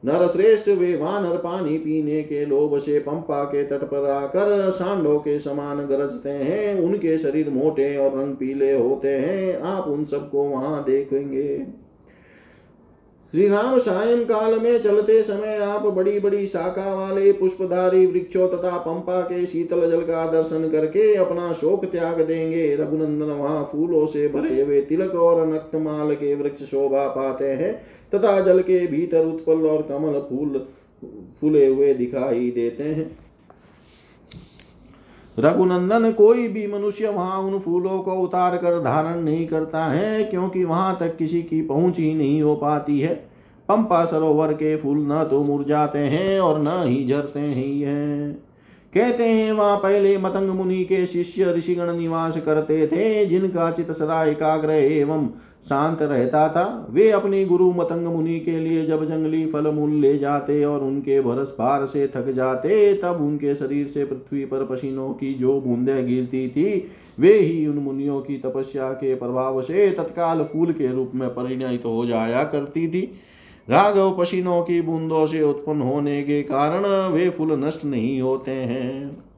नर 0.04 0.28
श्रेष्ठ 0.28 0.70
वे 0.70 0.96
वानर 0.96 1.36
पानी 1.38 1.78
पीने 1.78 2.22
के 2.24 2.46
लोभ 2.46 2.78
से 2.78 3.00
पंपा 3.00 3.44
के 3.44 3.64
तट 3.64 3.84
पर 3.84 4.10
आकर 4.10 4.70
सांडों 4.70 5.20
के 5.20 5.38
समान 5.40 5.86
गरजते 5.86 6.30
हैं। 6.30 6.80
उनके 6.82 7.18
शरीर 7.18 7.50
मोटे 7.50 7.96
और 7.98 8.18
रंग 8.20 8.34
पीले 8.36 8.72
होते 8.74 9.10
हैं। 9.10 9.60
आप 9.60 9.88
उन 9.88 10.06
सबको 10.06 10.44
वहाँ 10.44 10.84
देखेंगे। 10.84 11.66
श्री 13.34 13.48
राम 13.48 13.78
सायं 13.80 14.26
काल 14.26 14.60
में 14.60 14.82
चलते 14.82 15.22
समय 15.24 15.58
आप 15.58 15.86
बड़ी 15.86 16.20
बड़ी 16.20 16.48
शाखा 16.48 16.94
वाले 16.96 17.32
पुष्पधारी 17.32 18.06
वृक्षों 18.06 18.48
तथा 18.48 18.78
पंपा 18.78 19.22
के 19.22 19.46
शीतल 19.46 19.90
जल 19.92 20.02
का 20.02 20.26
दर्शन 20.32 20.70
करके 20.70 21.16
अपना 21.16 21.54
शोक 21.54 21.86
त्याग 21.86 22.22
देंगे। 22.22 22.76
रघुनंदन 22.76 23.32
वहाँ 23.32 23.70
फूलों 23.72 24.06
से 24.06 24.28
भरे 24.28 24.62
हुए 24.62 24.82
तिलक 24.82 25.16
और 25.16 25.48
नक्तमाल 25.48 26.16
के 26.16 26.36
वृक्ष 26.36 26.64
शोभा 26.64 27.08
पाते 27.08 27.46
हैं। 27.46 28.01
तथा 28.12 28.40
जल 28.42 28.62
के 28.62 28.86
भीतर 28.88 29.26
उत्पल 29.26 29.66
और 29.68 29.82
कमल 29.82 30.20
फूल, 30.30 30.66
फूले 31.42 31.66
हुए 31.68 31.94
दिखाई 31.94 32.52
देते 32.52 32.84
हैं। 32.84 33.10
रघुनंदन 35.38 36.12
कोई 36.12 36.48
भी 36.48 36.66
मनुष्य 36.68 37.10
वहाँ 37.10 37.40
उन 37.40 37.60
फूलों 37.60 38.00
को 38.00 38.16
उतार 38.16 38.58
कर 38.58 38.80
धारण 38.80 39.20
नहीं 39.20 39.48
करता 39.48 39.86
है, 39.86 40.24
क्योंकि 40.24 40.64
वहाँ 40.64 40.98
तक 41.00 41.16
किसी 41.18 41.42
की 41.44 41.62
पहुँच 41.62 41.98
ही 41.98 42.14
नहीं 42.14 42.42
हो 42.42 42.56
पाती 42.56 43.00
है। 43.00 43.14
पंपा 43.70 44.04
सरोवर 44.06 44.54
के 44.54 44.76
फूल 44.78 44.98
न 45.02 45.24
तो 45.30 45.44
मुरझाते 45.44 46.00
हैं 46.00 46.40
और 46.40 46.62
न 46.62 46.84
ही 46.84 47.06
झरते 47.08 47.40
ही 47.40 47.82
हैं 47.82 48.34
कहते 48.94 49.24
हैं, 49.24 49.52
वहाँ 49.52 49.78
पहले 49.78 50.18
मतंग 50.18 50.50
मुनि 50.50 50.84
के 50.84 51.06
शिष्य 51.06 51.52
ऋषिगण 51.54 51.96
निवास 51.98 52.38
करते 52.38 52.88
थे, 52.88 53.26
जिनका 53.26 53.70
चित 53.72 53.92
सदा 53.92 54.24
एकाग्र 54.26 54.72
एवं 54.72 55.28
शांत 55.70 56.02
रहता 56.02 56.48
था। 56.50 56.88
वे 56.90 57.10
अपनी 57.12 57.44
गुरु 57.46 57.72
मतंग 57.72 58.08
मुनि 58.08 58.40
के 58.40 58.60
लिए 58.60 58.86
जब 58.86 59.06
जंगली 59.06 59.46
फल 59.46 59.68
मूल 59.68 59.92
ले 59.92 60.18
जाते 60.18 60.64
और 60.66 60.84
उनके 60.84 61.22
भरस 61.22 61.56
भार 61.60 61.86
से 61.86 62.08
थक 62.08 62.32
जाते, 62.32 62.94
तब 62.94 63.22
उनके 63.22 63.56
शरीर 63.56 63.88
से 63.88 64.06
पृथ्वी 64.06 64.46
पर 64.46 64.66
पसीनों 64.66 65.10
की 65.14 65.34
जो 65.34 65.60
बूंदें 65.62 66.08
गिरती 66.08 66.48
थी, 66.50 66.92
वे 67.20 67.34
ही 67.34 67.68
उन 67.68 67.78
मुनियों 67.78 68.22
की 68.22 68.38
तपस्या 68.38 68.92
के 68.92 69.16
प्रभाव 69.16 69.62
से 69.62 69.90
तत्काल 69.92 70.44
फूल 70.44 70.72
के 70.72 70.88
रूप 70.88 71.12
में 71.16 71.30
परिणित 71.30 71.86
हो 71.86 72.06
जाया 72.06 72.44
करती 72.44 72.88
थी। 72.88 73.02
राघव 73.70 74.16
पसीनों 74.20 74.62
की 74.62 74.82
बूंदों 74.82 75.26
से 75.26 75.42
उत्पन्न 75.42 75.82
होने 75.82 76.24
के 76.24 76.42
कारण 76.44 76.86
वे 77.14 77.30
फूल 77.30 77.52
नष्ट 77.52 77.86
नहीं 77.86 78.22
होते 78.22 78.52
हैं। 78.52 79.31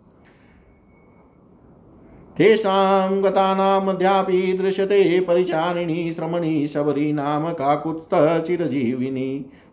तेषां 2.38 3.24
गतानामध्यापि 3.24 4.42
दृश्यते 4.54 5.20
परिचारिणी 5.20 6.14
श्रमणी 6.14 6.68
शबरी 6.68 7.12
नाम 7.14 7.50
काकुत्स्थचिरजीविनी 7.54 9.28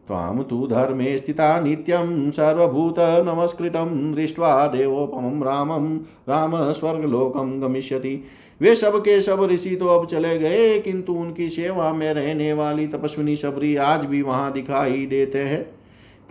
त्वां 0.08 0.42
तु 0.42 0.66
धर्मे 0.66 1.16
स्थिता 1.18 1.48
नित्यं 1.60 2.30
सर्वभूतनमस्कृतं 2.30 4.12
दृष्ट्वा 4.14 4.66
देवोपमं 4.66 5.42
रामं 5.44 5.96
राम 6.28 6.56
स्वर्गलोकं 6.72 7.60
गमिष्यति। 7.62 8.14
वे 8.60 8.74
सब 8.76 8.98
के 8.98 9.20
सब 9.22 9.42
ऋषि 9.50 9.74
तो 9.76 9.86
अब 9.88 10.06
चले 10.06 10.38
गए, 10.38 10.78
किंतु 10.80 11.12
उनकी 11.14 11.48
सेवा 11.48 11.92
में 11.92 12.12
रहने 12.14 12.52
वाली 12.52 12.86
तपस्विनी 12.86 13.36
शबरी 13.36 13.76
आज 13.76 14.04
भी 14.04 14.22
वहाँ 14.22 14.52
दिखाई 14.52 15.06
देते 15.06 15.38
हैं। 15.38 15.62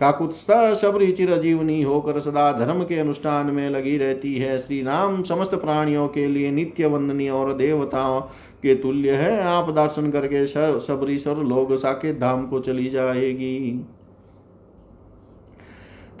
काकुत्स्थ 0.00 0.50
सबरी 0.74 1.10
चिरजीवनी 1.12 1.82
होकर 1.82 2.20
सदा 2.20 2.52
धर्म 2.52 2.82
के 2.84 2.98
अनुष्ठान 2.98 3.46
में 3.46 3.68
लगी 3.70 3.96
रहती 3.98 4.34
है। 4.36 4.58
श्री 4.58 4.82
राम 4.82 5.22
समस्त 5.22 5.54
प्राणियों 5.54 6.08
के 6.08 6.26
लिए 6.26 6.50
नित्य 6.50 6.86
वंदनीय 6.86 7.30
और 7.30 7.52
देवताओं 7.52 8.20
के 8.62 8.74
तुल्य 8.74 9.12
है। 9.12 9.40
आप 9.42 9.70
दर्शन 9.70 10.10
करके 10.10 10.46
सबरी 10.46 11.18
सर 11.18 11.42
लोग 11.44 11.76
साकेत 11.76 12.20
धाम 12.20 12.46
को 12.46 12.60
चली 12.60 12.88
जाएगी। 12.90 13.86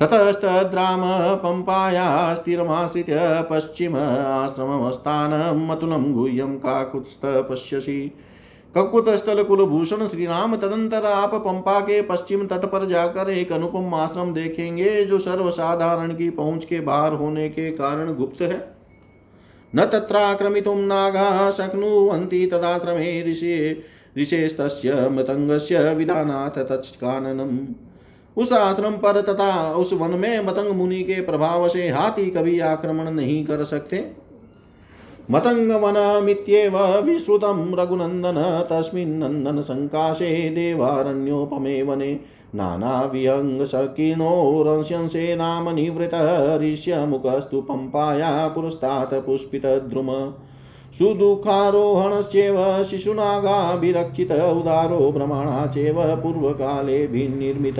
ततस्तद्राम 0.00 1.00
पम्पाया 1.36 2.34
स्थिरमाश्रित्य 2.34 3.18
पश्चिम 3.50 3.96
आश्रममस्थानम् 3.96 5.70
अतुलं 5.70 6.12
गुह्यं 6.12 6.56
काकुत्स्थ 6.56 7.20
पश्यसि। 7.50 8.12
ककुत 8.76 9.08
स्थल 9.08 9.42
कुलभूषण 9.42 10.06
श्री 10.06 10.26
राम 10.26 10.56
तदंतर 10.56 11.04
आप 11.04 11.34
पंपा 11.34 11.80
के 11.80 12.02
पश्चिम 12.02 12.46
तट 12.46 12.64
पर 12.64 12.86
जाकर 12.88 13.30
एक 13.30 13.52
अनुपम 13.52 13.94
आश्रम 13.94 14.32
देखेंगे, 14.34 15.04
जो 15.04 15.18
सर्वसाधारण 15.18 16.14
की 16.14 16.30
पहुँच 16.30 16.64
के 16.64 16.80
बाहर 16.80 17.12
होने 17.12 17.48
के 17.48 17.70
कारण 17.70 18.14
गुप्त 18.14 18.42
है। 18.42 18.76
न 19.76 19.84
तत्राक्रमितुं 19.84 20.76
नागा 20.76 21.50
शक्नुवन्ति 21.50 22.46
तदाश्रमे 22.46 23.22
ऋषि, 23.22 23.82
ऋषेस्तस्य 24.18 25.08
मृतङ्गस्य 25.08 25.94
विधानात् 25.94 26.58
तत्काननम्। 26.58 27.58
उस 28.36 28.52
आश्रम 28.52 28.92
पर 28.92 29.20
तथा 29.22 29.72
उस 29.72 29.92
वन 29.92 30.10
में 30.10 30.46
मतंग 30.46 30.72
मुनि 30.72 31.02
के 31.02 31.20
प्रभाव 31.20 31.68
से 31.68 31.88
हाथी 31.88 32.30
कभी 32.30 32.60
आक्रमण 32.60 33.10
नहीं 33.10 33.44
कर 33.46 33.64
सकते। 33.64 34.29
मतङ्गवनमित्येव 35.30 37.00
विश्रुतं 37.00 37.74
रघुनन्दन 37.74 38.66
तस्मिन्नन्दन 38.70 39.62
सङ्काशे 39.62 40.50
देवारण्योपमे 40.50 41.82
वने 41.82 42.20
नानाविहङ्गसकीर्णोरंस्यंसे 42.54 45.36
नाम 45.36 45.74
निवृतऋष्यमुखस्तु 45.74 47.60
पम्पाया 47.60 48.48
पुरस्तात् 48.48 49.26
पुष्पितद्रुम। 49.26 50.32
सुदुःखारोहणश्चेव 50.98 52.84
शिशुनागाभिरक्षित 52.84 54.32
उदारो 54.32 55.12
भ्रमणा 55.12 55.66
चेव 55.66 56.22
पूर्वकालेभिर्निर्मित 56.22 57.78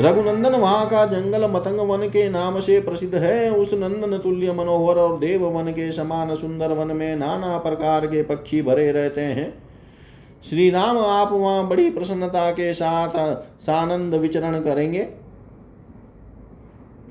रघुनंदन 0.00 0.54
वहाँ 0.54 0.88
का 0.88 1.04
जंगल 1.06 1.44
मतंग 1.50 1.80
वन 1.80 2.06
के 2.08 2.28
नाम 2.28 2.58
से 2.60 2.80
प्रसिद्ध 2.80 3.14
है। 3.14 3.50
उस 3.50 3.72
नंदन 3.74 4.18
तुल्य 4.18 4.52
मनोहर 4.52 4.98
और 4.98 5.18
देव 5.18 5.44
वन 5.46 5.70
के 5.72 5.90
समान 5.92 6.34
सुंदर 6.34 6.72
वन 6.72 6.96
में 6.96 7.16
नाना 7.16 7.56
प्रकार 7.58 8.06
के 8.06 8.22
पक्षी 8.22 8.62
भरे 8.62 8.90
रहते 8.92 9.20
हैं। 9.20 9.52
श्री 10.50 10.68
राम 10.70 10.98
आप 10.98 11.32
वहाँ 11.32 11.66
बड़ी 11.68 11.90
प्रसन्नता 11.90 12.50
के 12.50 12.72
साथ 12.72 13.10
सानंद 13.60 14.14
विचरण 14.14 14.60
करेंगे। 14.60 15.08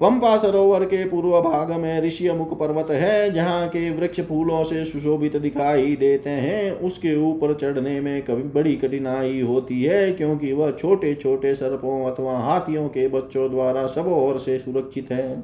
पंपा 0.01 0.35
सरोवर 0.37 0.83
के 0.85 1.03
पूर्व 1.05 1.29
भाग 1.41 1.71
में 1.71 2.01
ऋषि 2.01 2.29
मुख 2.29 2.57
पर्वत 2.59 2.89
है, 2.91 3.31
जहाँ 3.31 3.67
के 3.67 3.89
वृक्ष 3.89 4.21
फूलों 4.21 4.63
से 4.63 4.83
सुशोभित 4.85 5.37
दिखाई 5.37 5.95
देते 5.95 6.29
हैं। 6.29 6.71
उसके 6.71 7.15
ऊपर 7.23 7.53
चढ़ने 7.53 7.99
में 8.01 8.21
कभी 8.21 8.43
बड़ी 8.43 8.75
कठिनाई 8.75 9.41
होती 9.41 9.83
है, 9.83 10.11
क्योंकि 10.11 10.51
वह 10.53 10.71
छोटे 10.71 11.13
छोटे 11.15 11.53
सर्पों 11.55 12.11
अथवा 12.11 12.37
हाथियों 12.37 12.87
के 12.87 13.07
बच्चों 13.07 13.49
द्वारा 13.51 13.87
सब 13.87 14.07
ओर 14.07 14.37
से 14.37 14.59
सुरक्षित 14.59 15.11
है। 15.11 15.43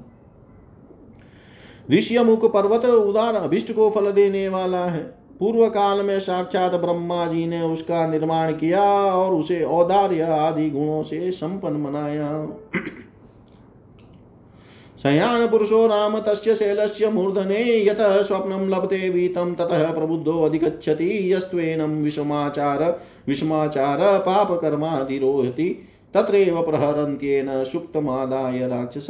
ऋषि 1.91 2.19
मुख 2.19 2.51
पर्वत 2.53 2.85
उदार 2.85 3.35
अभिष्ट 3.35 3.71
को 3.71 3.89
फल 3.89 4.11
देने 4.11 4.47
वाला 4.49 4.85
है। 4.85 5.03
पूर्व 5.39 5.67
काल 5.69 6.01
में 6.01 6.19
साक्षात 6.19 6.73
ब्रह्मा 6.73 7.25
जी 7.27 7.45
ने 7.47 7.61
उसका 7.61 8.07
निर्माण 8.07 8.51
किया 8.51 8.83
और 9.05 9.33
उसे 9.33 9.63
औदार्य 9.63 10.21
आदि 10.21 10.69
गुणों 10.69 11.01
से 11.03 11.31
संपन्न 11.31 11.83
बनाया। 11.83 12.29
शयान 15.03 15.47
पुरुषो 15.47 15.87
राम 15.87 16.19
तस्य 16.19 16.55
शैलस्य 16.55 17.09
मूर्धने 17.09 17.85
यतः 17.85 18.21
स्वप्नं 18.21 18.69
लभते 18.69 19.09
वीतं, 19.09 19.53
ततः 19.53 19.93
प्रबुद्धो 19.93 20.43
अधिगच्छति, 20.43 21.33
यस्त्वेनं 21.33 22.03
विषमाचार 22.03 22.99
विषमाचार 23.27 24.19
पापकर्माधिरोहति 24.19 25.69
तत्रैव 26.13 26.61
प्रहरन्त्येन 26.61 27.63
सुप्तमादाय 27.63 28.67
राक्षस। 28.67 29.07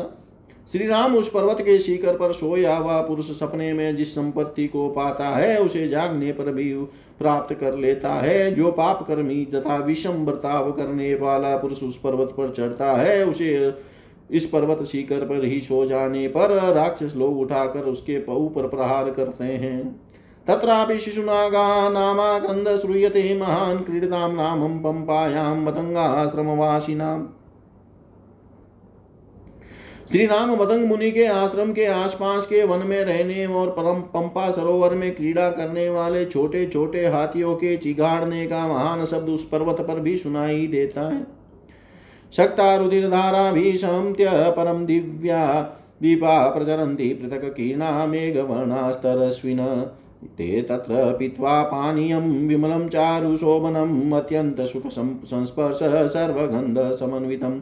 श्री 0.71 0.87
राम 0.87 1.15
उस 1.15 1.29
पर्वत 1.29 1.57
के 1.61 1.79
शिखर 1.79 2.13
पर 2.13 2.31
सोया 2.31 2.75
हुआ 2.77 3.01
पुरुष 3.01 3.25
सपने 3.39 3.73
में 3.73 3.95
जिस 3.95 4.15
संपत्ति 4.15 4.67
को 4.67 4.89
पाता 4.89 5.27
है, 5.27 5.57
उसे 5.57 5.87
जागने 5.87 6.31
पर 6.31 6.51
भी 6.51 6.73
प्राप्त 7.19 7.55
कर 7.55 7.75
लेता 7.75 8.13
है। 8.13 8.55
जो 8.55 8.71
पाप 8.71 9.07
कर्मी 9.07 9.45
तथा 9.45 9.75
विषम 9.75 10.25
बर्ताव 10.25 10.71
करने 10.71 11.15
वाला 11.15 11.57
पुरुष 11.57 11.83
उस 11.83 11.99
पर्वत 11.99 12.29
पर 12.29 12.51
चढ़ता 12.51 12.93
है, 12.93 13.25
उसे 13.25 13.71
इस 14.29 14.45
पर्वत 14.45 14.83
शिखर 14.83 15.25
पर 15.25 15.45
ही 15.45 15.59
सो 15.61 15.85
जाने 15.85 16.27
पर 16.27 16.51
राक्षस 16.73 17.13
लोग 17.15 17.39
उठाकर 17.39 17.81
उसके 17.81 18.23
ऊपर 18.27 18.67
प्रहार 18.67 19.11
करते 19.11 19.43
हैं। 19.43 19.83
तत्रापि 20.47 20.99
शिशुनागा 20.99 21.89
नामाक्रन्द 21.89 22.75
श्रूयते 22.79 23.37
महान् 23.37 23.83
क्रीडतां 23.83 24.31
नामं 24.35 24.79
पम्पायां 24.79 25.55
मतङ्गाश्रमवासिनाम् 25.57 27.27
श्री 30.11 30.25
राम 30.25 30.51
मदंग 30.51 30.85
मुनि 30.85 31.11
के 31.11 31.25
आश्रम 31.25 31.71
के 31.73 31.85
आसपास 31.85 32.45
के 32.45 32.63
वन 32.63 32.85
में 32.87 33.03
रहने 33.03 33.45
और 33.45 33.69
परम 33.69 34.01
पंपा 34.13 34.49
सरोवर 34.51 34.93
में 34.93 35.15
क्रीड़ा 35.15 35.49
करने 35.49 35.89
वाले 35.89 36.25
छोटे 36.25 36.65
छोटे 36.65 37.05
हाथियों 37.07 37.55
के 37.55 37.75
चिगाड़ने 37.77 38.45
का 38.47 38.67
महान 38.67 39.05
शब्द 39.05 39.29
उस 39.29 39.47
पर्वत 39.49 39.81
पर 39.81 39.99
भी 39.99 40.17
सुनाई 40.17 40.67
देता 40.67 41.01
है। 41.01 41.25
शक्ता 42.37 42.75
रुधिरधाराभीशन्त्य 42.75 44.29
परं 44.57 44.85
दिव्या 44.85 45.41
दीपा 46.01 46.49
प्रचरन्ति 46.49 47.07
पृथक् 47.13 47.53
कीर्णा 47.55 48.05
मेघवर्णास्तरश्विन 48.05 49.59
ते 50.37 50.61
तत्र 50.61 51.11
पीत्वा 51.19 51.63
पानीयं 51.63 52.25
विमलं 52.47 52.87
चारुशोभनम् 52.89 54.13
अत्यन्तसुखसंस्पर्श 54.13 55.79
सर्वगन्धसमन्वितं 56.13 57.59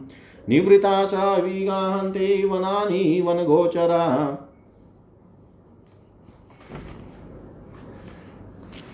निवृता 0.49 0.93
सा 1.05 1.35
विगाहन्ते 1.35 2.29
वनानि 2.45 3.03
वनगोचरा। 3.21 4.05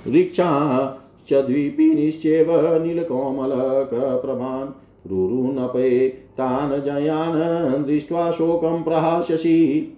ऋक्षा 0.07 0.49
च 1.29 1.45
द्वीपिनिश्चेव 1.45 2.51
नीलकोमलकप्रभान् 2.83 4.69
रुरुनपे 5.07 6.09
तान् 6.09 6.81
जयान् 6.81 7.83
दृष्ट्वा 7.83 8.31
शोकं 8.31 8.83
प्रहास्यसि। 8.83 9.93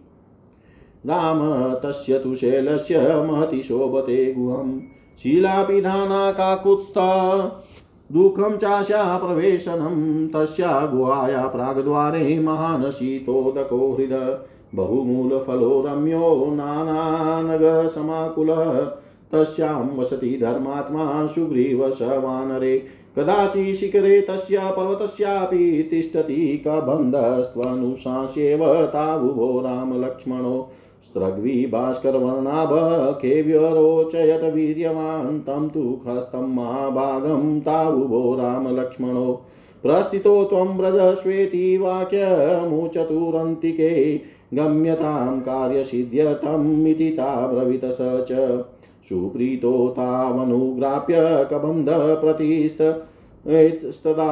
राम 1.06 1.74
तस्य 1.74 2.20
तु 2.20 2.36
शैलस्य 2.36 3.28
महति 3.32 3.64
शोभते 3.64 4.34
गुहं 4.34 4.80
शीलापिधाना 5.18 6.32
काकुत्स्था। 6.32 7.66
दुःखं 8.12 8.58
चास्या 8.58 9.18
प्रवेशनं, 9.18 10.28
तस्या 10.28 10.86
गुहाया 10.86 11.48
प्राग्द्वारे 11.48 12.40
महान् 12.40 12.92
शीतोदको 12.92 13.94
हृद। 13.94 14.46
बहुमूलफलो 14.76 15.84
रम्यो 15.88 16.46
नानानगसमाकुलः 16.46 18.92
तस्यां 19.32 19.98
वसति 19.98 20.40
धर्मात्मा 20.42 21.26
सुग्रीवशवानरे 21.26 22.84
कदाचि 23.16 23.74
शिखरे 23.74 24.22
तस्य 24.22 24.60
पर्वतस्यापि 24.64 25.88
तिष्ठति 25.92 26.64
कबन्धस्त्वनुशास्येव 26.68 28.86
तावुभो 28.86 29.62
रामलक्ष्मणो। 29.62 30.70
स्त्रग्वी 31.04 31.66
भास्करवर्णाभखेव्यरोचयत 31.66 34.54
वीर्यवान्, 34.54 35.40
तं 35.40 35.70
तु 35.70 36.00
खस्तं 36.06 36.56
महाभागं, 36.56 37.60
तावुभो 37.60 38.36
रामलक्ष्मणो। 38.36 39.42
प्रस्थितो 39.84 40.44
त्वं 40.44 40.78
व्रजस्वेति 40.78 41.78
वाक्यमुचतुरन्तिके 41.78 44.22
गम्यतां 44.54 45.40
कार्यसिद्ध्यतम् 45.40 46.88
इति 46.88 47.10
ता 47.10 47.48
ब्रवीत 47.48 47.86
स 47.86 47.98
च। 48.02 48.32
सुप्रीतो 49.10 49.90
तावनुग्राप्य 49.90 51.16
कबन्ध 51.52 51.90
प्रतिस्त 51.90 52.82
एतस्तदा 53.48 54.32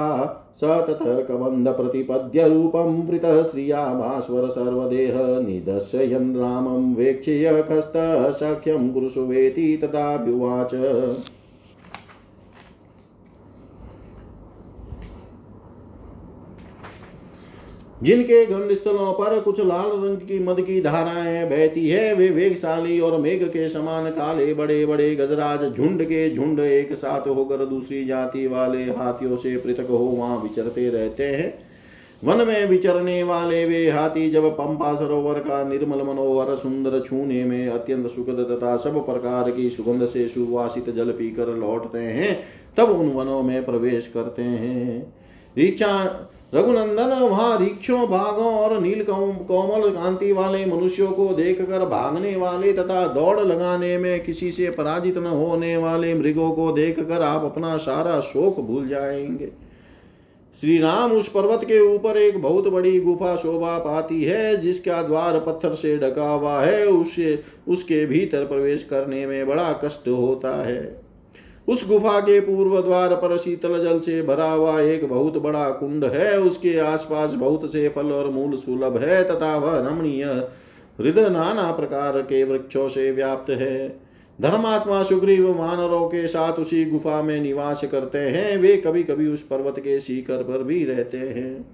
स 0.57 0.63
ततः 0.63 1.21
कबन्धप्रतिपद्यरूपं 1.21 3.07
वृतः 3.07 3.43
श्रिया 3.43 3.83
भास्वर 3.93 4.49
सर्वदेह 4.49 5.13
निदर्शयन् 5.47 6.35
रामं 6.35 6.95
वेक्ष्य 6.95 7.65
कस्तसख्यं 7.71 8.91
गुरुसुवेति 8.91 9.77
तदा 9.77 9.87
तदाभ्युवाच 9.87 10.73
जिनके 18.03 18.45
गंड 18.45 18.73
स्थलों 18.73 19.13
पर 19.13 19.39
कुछ 19.39 19.59
लाल 19.59 19.89
रंग 19.93 20.17
की 20.17 20.39
मद 20.39 20.61
की 20.61 20.81
धाराएँ 20.81 21.45
बहती 21.49 21.87
है, 21.89 22.13
वे 22.13 22.29
वेगशाली 22.29 22.99
और 22.99 23.19
मेघ 23.21 23.43
के 23.43 23.67
समान 23.69 24.09
काले 24.11 24.53
बड़े 24.53 24.85
बड़े 24.85 25.15
गजराज 25.15 25.75
झुंड 25.75 26.03
के 26.03 26.29
झुंड 26.35 26.59
एक 26.59 26.93
साथ 26.93 27.27
होकर 27.27 27.65
दूसरी 27.65 28.05
जाति 28.05 28.47
वाले 28.47 28.83
हाथियों 28.83 29.37
से 29.37 29.55
पृथक 29.57 29.89
हो 29.89 29.97
वहाँ 29.97 30.37
विचरते 30.37 30.89
रहते 30.89 31.23
हैं। 31.23 31.53
वन 32.23 32.47
में 32.47 32.65
विचरने 32.65 33.23
वाले 33.23 33.65
वे 33.65 33.89
हाथी 33.91 34.29
जब 34.29 34.49
पंपा 34.51 34.93
सरोवर 34.95 35.39
का 35.39 35.63
निर्मल 35.63 36.01
मनोहर 36.03 36.55
सुंदर 36.55 36.99
छूने 36.99 37.43
में 37.43 37.67
अत्यंत 37.67 38.07
सुखद 38.07 38.39
तथा 38.51 38.77
सब 38.77 39.05
प्रकार 39.05 39.51
की 39.51 39.69
सुगंध 39.69 40.05
से 40.05 40.27
सुवासित 40.27 40.89
जल 40.89 41.11
पीकर 41.11 41.47
लौटते 41.47 41.99
हैं, 41.99 42.39
तब 42.77 42.89
उन 42.89 43.09
वनों 43.09 43.43
में 43.43 43.65
प्रवेश 43.65 44.07
करते 44.07 44.41
हैं। 44.41 45.13
ऋचा 45.57 45.93
रघुनंदन 46.53 47.09
वहाँ 47.09 47.59
रिक्षों 47.59 48.09
बाघों 48.09 48.53
और 48.53 48.81
नील 48.81 49.03
कोमल 49.03 49.89
कांति 49.89 50.31
वाले 50.31 50.65
मनुष्यों 50.65 51.11
को 51.11 51.27
देखकर 51.27 51.85
भागने 51.85 52.35
वाले 52.35 52.73
तथा 52.73 53.07
दौड़ 53.07 53.39
लगाने 53.39 53.97
में 53.97 54.23
किसी 54.23 54.51
से 54.51 54.69
पराजित 54.69 55.17
न 55.17 55.25
होने 55.25 55.77
वाले 55.77 56.13
मृगों 56.13 56.51
को 56.51 56.71
देखकर 56.71 57.21
आप 57.21 57.43
अपना 57.43 57.77
सारा 57.77 58.19
शोक 58.19 58.59
भूल 58.59 58.87
जाएँगे। 58.87 59.49
श्री 60.61 60.77
राम 60.77 61.11
उस 61.11 61.27
पर्वत 61.27 61.63
के 61.63 61.95
ऊपर 61.95 62.17
एक 62.17 62.41
बहुत 62.41 62.67
बड़ी 62.67 62.99
गुफा 62.99 63.35
शोभा 63.35 63.77
पाती 63.77 64.23
है, 64.23 64.57
जिसका 64.57 65.03
द्वार 65.03 65.39
पत्थर 65.39 65.73
से 65.73 65.97
ढका 65.97 66.29
हुआ 66.29 66.61
है, 66.61 66.85
उसे 66.87 67.43
उसके 67.67 68.05
भीतर 68.05 68.45
प्रवेश 68.45 68.83
करने 68.83 69.25
में 69.25 69.47
बड़ा 69.47 69.81
कष्ट 69.85 70.07
होता 70.07 70.65
है। 70.65 71.06
उस 71.67 71.87
गुफा 71.87 72.19
के 72.19 72.39
पूर्व 72.39 72.81
द्वार 72.81 73.13
पर 73.15 73.37
शीतल 73.37 73.83
जल 73.83 73.99
से 73.99 74.21
भरा 74.21 74.51
हुआ 74.51 74.79
एक 74.81 75.07
बहुत 75.09 75.37
बड़ा 75.37 75.69
कुंड 75.69 76.05
है। 76.05 76.39
उसके 76.39 76.77
आसपास 76.79 77.33
बहुत 77.33 77.71
से 77.71 77.87
फल 77.89 78.11
और 78.11 78.29
मूल 78.29 78.55
सुलभ 78.55 78.97
है 78.97 79.23
तथा 79.23 79.55
वह 79.57 79.79
रमणीय 79.87 80.23
हृदय 80.99 81.29
नाना 81.29 81.71
प्रकार 81.71 82.21
के 82.21 82.43
वृक्षों 82.43 82.89
से 82.89 83.11
व्याप्त 83.11 83.49
है। 83.49 83.87
धर्मात्मा 84.41 85.03
सुग्रीव 85.03 85.51
वानरों 85.53 86.07
के 86.07 86.27
साथ 86.27 86.53
उसी 86.53 86.85
गुफा 86.85 87.21
में 87.21 87.39
निवास 87.41 87.83
करते 87.83 88.17
हैं। 88.17 88.57
वे 88.57 88.77
कभी 88.77 89.03
कभी 89.03 89.27
उस 89.27 89.41
पर्वत 89.41 89.79
के 89.79 89.99
शिखर 89.99 90.43
पर 90.43 90.63
भी 90.63 90.83
रहते 90.85 91.17
हैं। 91.17 91.65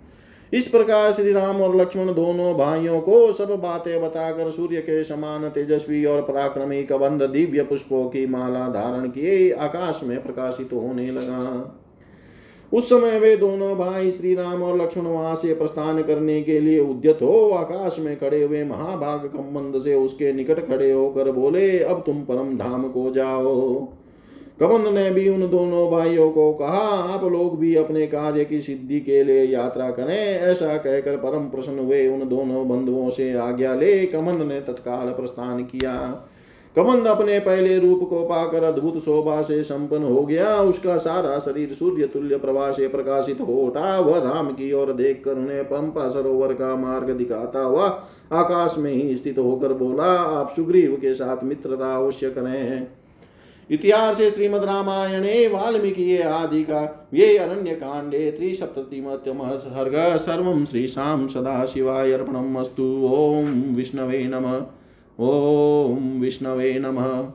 इस 0.54 0.68
प्रकार 0.68 1.12
श्री 1.14 1.32
राम 1.34 1.62
और 1.62 1.76
लक्ष्मण 1.76 2.14
दोनों 2.14 2.54
भाइयों 2.56 3.00
को 3.02 3.32
सब 3.32 3.52
बातें 3.62 4.02
बताकर 4.02 4.50
सूर्य 4.52 4.82
के 4.82 5.04
समान 5.04 5.48
तेजस्वी 5.50 6.04
और 6.06 6.22
पराक्रमी 6.22 6.84
कबंध 6.84 7.24
दिव्य 7.24 7.64
पुष्पों 7.64 8.04
की 8.10 8.26
माला 8.26 8.68
धारण 8.68 9.08
किए, 9.08 9.52
आकाश 9.52 10.02
में 10.04 10.22
प्रकाशित 10.24 10.74
होने 10.74 11.10
लगा। 11.12 11.80
उस 12.72 12.90
समय 12.90 13.20
वे 13.20 13.36
दोनों 13.38 13.76
भाई 13.78 14.12
श्री 14.12 14.36
राम 14.36 14.64
और 14.64 14.80
लक्ष्मण 14.82 15.06
वहाँ 15.06 15.34
से 15.36 15.54
प्रस्थान 15.54 16.02
करने 16.04 16.42
के 16.44 16.60
लिए 16.60 16.80
उद्यत 16.80 17.20
हो, 17.22 17.50
आकाश 17.50 18.00
में 18.00 18.16
खड़े 18.20 18.44
हुए 18.44 18.64
महाभाग 18.64 19.26
कम्बंद 19.28 19.82
से 19.82 19.96
उसके 19.96 20.34
निकट 20.34 20.68
खड़े 20.68 20.92
होकर 20.92 21.32
बोले, 21.32 21.80
अब 21.80 22.04
तुम 22.06 22.22
परम 22.22 22.58
धाम 22.58 22.88
को 22.90 23.10
जाओ। 23.12 23.88
कबंद 24.60 24.88
ने 24.88 25.10
भी 25.10 25.28
उन 25.30 25.50
दोनों 25.50 25.90
भाइयों 25.92 26.30
को 26.32 26.52
कहा, 26.54 26.84
आप 27.14 27.24
लोग 27.24 27.58
भी 27.60 27.76
अपने 27.76 28.06
कार्य 28.08 28.46
की 28.46 28.60
सिद्धि 28.62 29.00
के 29.00 29.24
लिए 29.24 29.46
यात्रा 29.46 29.90
करें। 29.92 30.18
ऐसा 30.18 30.76
कहकर 30.78 31.18
परम 31.18 31.50
प्रसन्न 31.50 31.80
हुए 31.80 32.08
उन 32.08 32.28
दोनों 32.30 32.68
बंधुओं 32.70 33.10
से 33.10 33.34
आज्ञा 33.34 33.74
ले 33.76 34.06
कमंद 34.06 34.42
ने 34.42 34.60
तत्काल 34.62 35.12
प्रस्थान 35.12 35.64
किया। 35.64 35.96
कमंद 36.76 37.08
अपने 37.08 37.40
पहले 37.40 37.78
रूप 37.80 38.08
को 38.10 38.24
पाकर 38.24 38.64
अद्भुत 38.64 38.98
शोभा 39.00 39.42
से 39.42 39.62
संपन्न 39.64 40.04
हो 40.04 40.24
गया। 40.24 40.56
उसका 40.62 40.98
सारा 40.98 41.38
शरीर 41.40 41.70
सूर्य 41.70 42.06
तुल्य 42.06 42.38
प्रभा 42.38 42.72
से 42.72 42.88
प्रकाशित 42.88 43.42
हो 43.42 43.54
उठा। 43.58 44.00
वह 44.00 44.20
राम 44.22 44.50
की 44.50 44.72
ओर 44.74 44.94
देख 44.94 45.22
कर 45.26 45.32
उन्हें 45.32 45.64
पंपा 45.66 46.10
सरोवर 46.10 46.54
का 46.54 46.76
मार्ग 46.76 47.10
दिखाता 47.10 47.60
हुआ 47.60 47.88
आकाश 48.34 48.76
में 48.78 48.92
ही 48.94 49.16
स्थित 49.16 49.38
होकर 49.38 49.74
बोला, 49.74 50.12
आप 50.14 50.54
सुग्रीव 50.56 50.98
के 51.02 51.14
साथ 51.14 51.44
मित्रता 51.44 51.96
अवश्य 51.96 52.30
करें। 52.30 52.88
इतिहास 53.72 54.18
श्रीमद 54.18 54.64
रामायणे 54.64 55.48
वाल्मीकि 55.48 56.18
आदि 56.18 56.64
का 56.64 57.10
ये 57.14 57.38
अरण्य 57.38 57.72
कांडे 57.72 58.32
त्रिसप्ततिमत्यम 58.32 59.52
सर्ग 59.58 60.18
सर्व 60.18 60.66
श्रीशां 60.66 61.28
सदाशिवाय 61.28 62.12
अर्पणमस्तु 62.12 63.10
ओम 63.14 63.76
विष्णवे 63.76 64.24
नमः। 64.24 64.62
ओम 65.20 66.22
विष्णवे 66.22 66.80
नमः। 66.80 67.26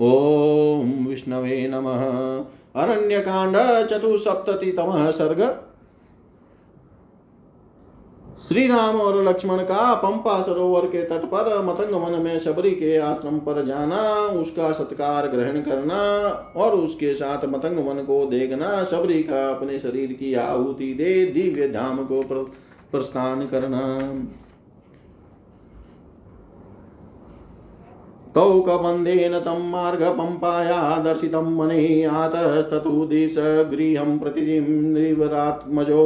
ओम 0.00 1.06
विष्णवे 1.06 1.68
नमः। 1.68 2.04
अरण्यकाण्ड, 2.82 3.86
चतुसप्ततितमः 3.88 5.10
सर्ग। 5.10 5.69
श्री 8.50 8.66
राम 8.66 9.00
और 9.00 9.22
लक्ष्मण 9.24 9.58
का 9.58 9.94
पंपा 9.94 10.40
सरोवर 10.40 10.86
के 10.86 11.02
तट 11.02 11.24
पर 11.24 11.48
मतंग 11.64 11.94
वन 11.94 12.20
में 12.22 12.38
शबरी 12.38 12.70
के 12.70 12.96
आश्रम 12.98 13.38
पर 13.38 13.64
जाना, 13.66 13.98
उसका 14.40 14.70
सत्कार 14.72 15.26
ग्रहण 15.28 15.60
करना 15.60 15.98
और 16.56 16.74
उसके 16.76 17.12
साथ 17.14 17.44
मतंग 17.44 17.78
वन 17.78 18.02
को 18.04 18.24
देखना, 18.26 18.82
शबरी 18.84 19.22
का 19.22 19.46
अपने 19.48 19.78
शरीर 19.78 20.12
की 20.12 20.32
आहुति 20.34 20.92
दे, 20.94 21.24
दिव्य 21.26 21.68
धाम 21.68 22.04
को 22.04 22.22
प्रस्थान 22.92 23.46
करना। 23.46 23.82
तौ 28.34 28.60
कबन्धेन 28.60 29.38
तं 29.38 29.70
मार्गपम्पाया 29.70 30.96
दर्शितं 30.98 31.54
मने 31.56 32.04
आतस्ततु 32.04 33.06
दिशगृहं 33.06 34.18
प्रतिजिम्निवरात्मजो 34.18 36.04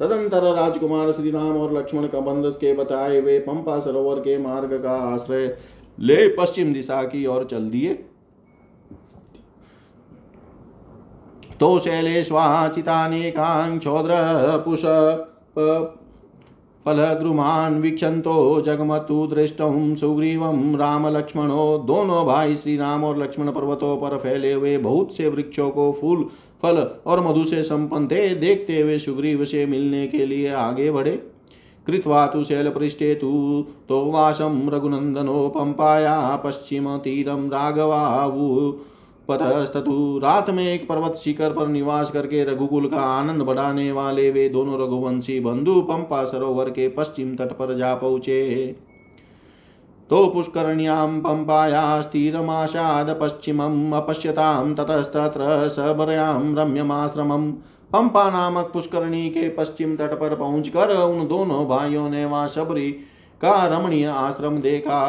तदंतर 0.00 0.54
राजकुमार 0.54 1.12
श्री 1.12 1.30
राम 1.30 1.56
और 1.56 1.72
लक्ष्मण 1.72 2.06
का 2.06 2.22
बंदस 2.22 2.56
के 2.56 2.74
बताए 2.74 3.18
हुए 3.18 3.40
पंपा 3.40 3.80
सरोवर 3.80 4.20
के 4.20 4.38
मार्ग 4.38 4.82
का 4.82 5.06
आश्रय 5.06 5.56
ले 5.98 6.36
पश्चिम 6.36 6.72
दिशा 6.72 7.04
की 7.04 7.26
ओर 7.26 7.44
चल 7.44 7.70
दिए। 7.70 7.94
तो 11.60 11.78
शैलेष्वाचितानेकाङ्क्षोद्र 11.78 14.14
पुष 14.64 14.80
फलद्रुमान् 16.86 17.80
वीक्षन्तो 17.80 18.60
जगमतु 18.60 19.26
दृष्टुं 19.26 19.96
सुग्रीवं 19.96 20.76
राम 20.76 21.08
लक्ष्मणो, 21.08 21.78
दोनों 21.78 22.26
भाई 22.26 22.56
श्री 22.56 22.76
राम 22.76 23.04
और 23.04 23.18
लक्ष्मण 23.18 23.50
पर्वतों 23.50 23.96
पर 23.96 24.18
फैले 24.18 24.52
हुए 24.52 24.80
बहुत 24.80 25.16
से 25.16 25.28
वृक्षों 25.28 25.70
को 25.70 25.96
फूल 26.00 26.28
फल 26.62 26.78
और 27.06 27.20
मधु 27.20 27.44
से 27.44 27.62
संपन्न 27.64 28.06
थे 28.06 28.34
देखते 28.34 28.80
हुए 28.80 28.98
सुग्रीव 28.98 29.44
से 29.44 29.64
मिलने 29.66 30.06
के 30.06 30.26
लिए 30.26 30.48
आगे 30.52 30.90
बढ़े। 30.90 31.12
कृत्वा 31.86 32.26
तु 32.26 32.42
शैलपृष्ठे 32.44 33.14
तु 33.14 33.30
तो 33.88 34.04
वासं 34.04 34.68
रघुनन्दनो 34.70 35.48
पम्पाया 35.48 36.36
पश्चिम 36.36 36.96
तीरम 36.98 37.48
पतस्तु 39.28 40.20
रात 40.22 40.50
में 40.50 40.64
एक 40.64 40.86
पर्वत 40.88 41.16
शिखर 41.16 41.52
पर 41.52 41.68
निवास 41.68 42.10
करके 42.10 42.44
रघुकुल 42.44 42.86
का 42.88 43.00
आनंद 43.00 43.42
बढ़ाने 43.42 43.90
वाले 43.92 44.30
वे 44.30 44.48
दोनों 44.48 44.80
रघुवंशी 44.80 45.38
बंधु 45.40 45.80
पंपा 45.82 46.24
सरोवर 46.24 46.70
के 46.70 46.88
पश्चिम 46.88 47.34
तट 47.36 47.52
पर 47.52 47.76
जा 47.76 47.94
पहुँचे। 47.94 48.40
तो 50.10 50.26
पुष्करण्यां 50.26 51.20
पम्पाया 51.20 52.00
स्थिरमाशाद 52.00 53.18
पश्चिमम् 53.20 53.92
अपश्यतां 53.94 54.74
ततस्तत्र 54.74 55.68
सबर्यां 55.68 56.54
रम्यमाश्रमम् 56.56 57.52
पंपा 57.92 58.30
नामक 58.30 58.70
पुष्करणी 58.72 59.28
के 59.30 59.48
पश्चिम 59.48 59.96
तट 59.96 60.18
पर 60.20 60.34
पहुंचकर 60.34 60.96
उन 60.96 61.26
दोनों 61.28 61.68
भाइयों 61.68 62.08
ने 62.10 62.24
वहाँ 62.24 62.48
शबरी 62.48 62.90
का 63.40 63.66
रमणीय 63.66 64.06
आश्रम 64.06 64.58
देखा। 64.60 65.00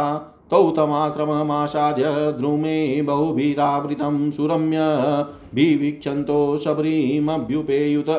तौ 0.51 0.69
तमाश्रममासाद्य 0.71 2.03
द्रुमे 2.39 3.01
बहुभिरावृतं 3.01 4.31
सुरम्य 4.31 4.77
भी 5.55 5.65
भिवीक्षन्तो 5.65 6.57
शबरीमभ्युपेयुत। 6.57 8.09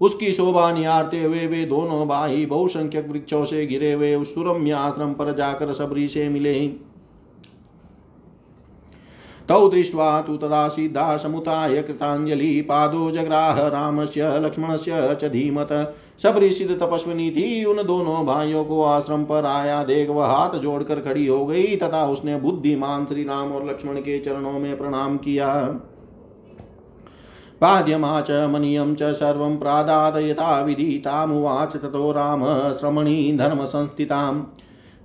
उसकी 0.00 0.32
शोभा 0.32 0.70
निहारते 0.72 1.22
हुए 1.24 1.46
वे 1.46 1.64
दोनों 1.64 2.06
भाई 2.08 2.46
बहुसंख्यक 2.46 3.08
वृक्षों 3.08 3.44
से 3.44 3.66
घिरे 3.66 3.92
हुए 3.92 4.14
उस 4.14 4.34
सुरम्य 4.34 4.70
आश्रम 4.70 5.12
पर 5.12 5.34
जाकर 5.34 5.72
सबरी 5.72 6.08
से 6.08 6.28
मिले 6.28 6.54
तौ 9.48 9.68
दृष्ट्वा 9.68 10.20
तु 10.20 10.36
तदा 10.36 10.66
सिद्धा 10.68 11.16
समुताय 11.16 11.82
कृताञ्जलि 11.82 12.60
पादो 12.60 13.10
जग्राह 13.10 13.58
रामस्य, 13.68 14.38
लक्ष्मणस्य 14.38 15.16
च 15.22 15.24
धीमत। 15.24 15.68
सिद्ध 16.18 16.74
तपस्विनी 16.74 17.30
थी 17.30 17.64
उन 17.64 17.82
दोनों 17.82 18.24
भाइयों 18.26 18.64
को 18.64 18.82
आश्रम 18.82 19.24
पर 19.24 19.44
आया। 19.44 19.82
देख 19.84 20.10
वह 20.10 20.26
हाथ 20.26 20.58
जोड़कर 20.58 21.00
खड़ी 21.00 21.26
हो 21.26 21.44
गई, 21.46 21.76
तथा 21.76 22.06
उसने 22.06 22.36
बुद्धिमान 22.36 23.04
श्री 23.04 23.24
राम 23.24 23.52
और 23.52 23.68
लक्ष्मण 23.68 23.98
के 23.98 24.18
चरणों 24.18 24.52
में 24.52 24.76
प्रणाम 24.78 25.16
किया। 25.16 25.50
पाद्यमा 27.64 28.20
च 28.20 28.30
मनीयं 28.50 28.94
च 28.94 29.12
सर्वं 29.14 29.56
प्रादादयता 29.56 30.60
विदितामुवाच 30.60 31.76
ततो 31.76 32.10
राम 32.12 32.44
श्रमणी 32.72 33.36
धर्म 33.36 33.64
संस्थिताम् 33.64 34.42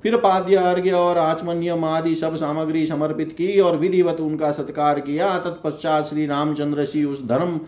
फिर 0.03 0.15
पाद्य 0.17 0.55
अर्घ्य 0.55 0.91
और 0.91 1.17
आचमन्यम 1.17 1.85
आदि 1.85 2.15
सब 2.15 2.35
सामग्री 2.35 2.85
समर्पित 2.85 3.31
की 3.31 3.59
और 3.59 3.77
विधिवत 3.77 4.19
उनका 4.19 4.51
सत्कार 4.51 4.99
किया। 4.99 5.37
तत्पश्चात 5.39 6.05
श्री 6.05 6.25
रामचंद्र 6.25 6.85
जी 6.85 7.03
उस 7.05 7.25
धर्म, 7.25 7.59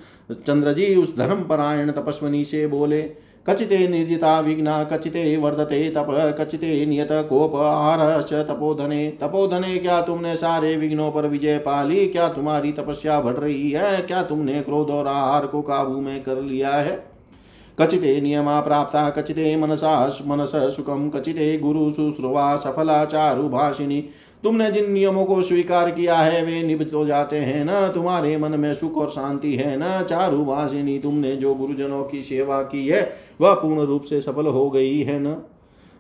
चंद्र 0.47 0.73
जी 0.73 0.95
उस 0.95 1.15
धर्म 1.17 1.43
परायण 1.43 1.91
तपस्वनी 1.91 2.43
से 2.45 2.67
बोले 2.67 3.01
कचिते 3.47 3.87
निर्जिता 3.87 4.39
विघ्ना, 4.39 4.83
कचिते 4.83 5.37
वर्धते 5.37 5.89
तप, 5.89 6.35
कचिते 6.39 6.85
नियत 6.85 7.07
कोप, 7.11 7.55
आरश्च 7.55 8.33
तपोधने। 8.33 9.17
तपोधने, 9.21 9.77
क्या 9.77 10.01
तुमने 10.01 10.35
सारे 10.35 10.77
विघ्नों 10.77 11.11
पर 11.11 11.27
विजय 11.27 11.57
पाली 11.57 12.07
क्या 12.07 12.29
तुम्हारी 12.29 12.71
तपस्या 12.71 13.21
बढ़ 13.21 13.33
रही 13.33 13.71
है? 13.71 14.01
क्या 14.01 14.23
तुमने 14.23 14.61
क्रोध 14.61 14.89
और 14.89 15.07
आहार 15.07 15.47
को 15.47 15.61
काबू 15.61 16.01
में 16.01 16.23
कर 16.23 16.41
लिया 16.41 16.69
है? 16.69 17.11
कचिते 17.79 18.21
नियमा 18.21 18.61
प्राप्ता, 18.61 19.09
कचिते 19.09 19.55
मनसा, 19.55 20.17
मनस 20.27 20.51
सुखम, 20.55 21.09
कचिते 21.09 21.57
गुरु 21.57 21.91
शुश्रुवा 21.91 22.57
सफला 22.57 23.05
चारु 23.05 23.49
भाषिनी 23.49 24.05
तुमने 24.43 24.71
जिन 24.71 24.91
नियमों 24.91 25.25
को 25.25 25.41
स्वीकार 25.41 25.91
किया 25.91 26.15
है, 26.15 26.45
वे 26.45 26.63
निबत 26.63 26.91
हो 26.93 27.05
जाते 27.05 27.37
हैं 27.37 27.65
न? 27.65 27.91
तुम्हारे 27.93 28.37
मन 28.37 28.51
में 28.51 28.73
सुख 28.73 28.97
और 28.97 29.09
शांति 29.09 29.55
है 29.55 29.77
न? 29.79 30.03
चारु 30.03 30.45
भाषिनी 30.45 30.99
तुमने 30.99 31.35
जो 31.35 31.55
गुरुजनों 31.55 32.03
की 32.03 32.21
सेवा 32.21 32.61
की 32.61 32.87
है, 32.87 33.13
वह 33.41 33.53
पूर्ण 33.53 33.81
रूप 33.81 34.03
से 34.03 34.21
सफल 34.21 34.47
हो 34.47 34.69
गई 34.69 34.99
है 34.99 35.19
न? 35.19 35.27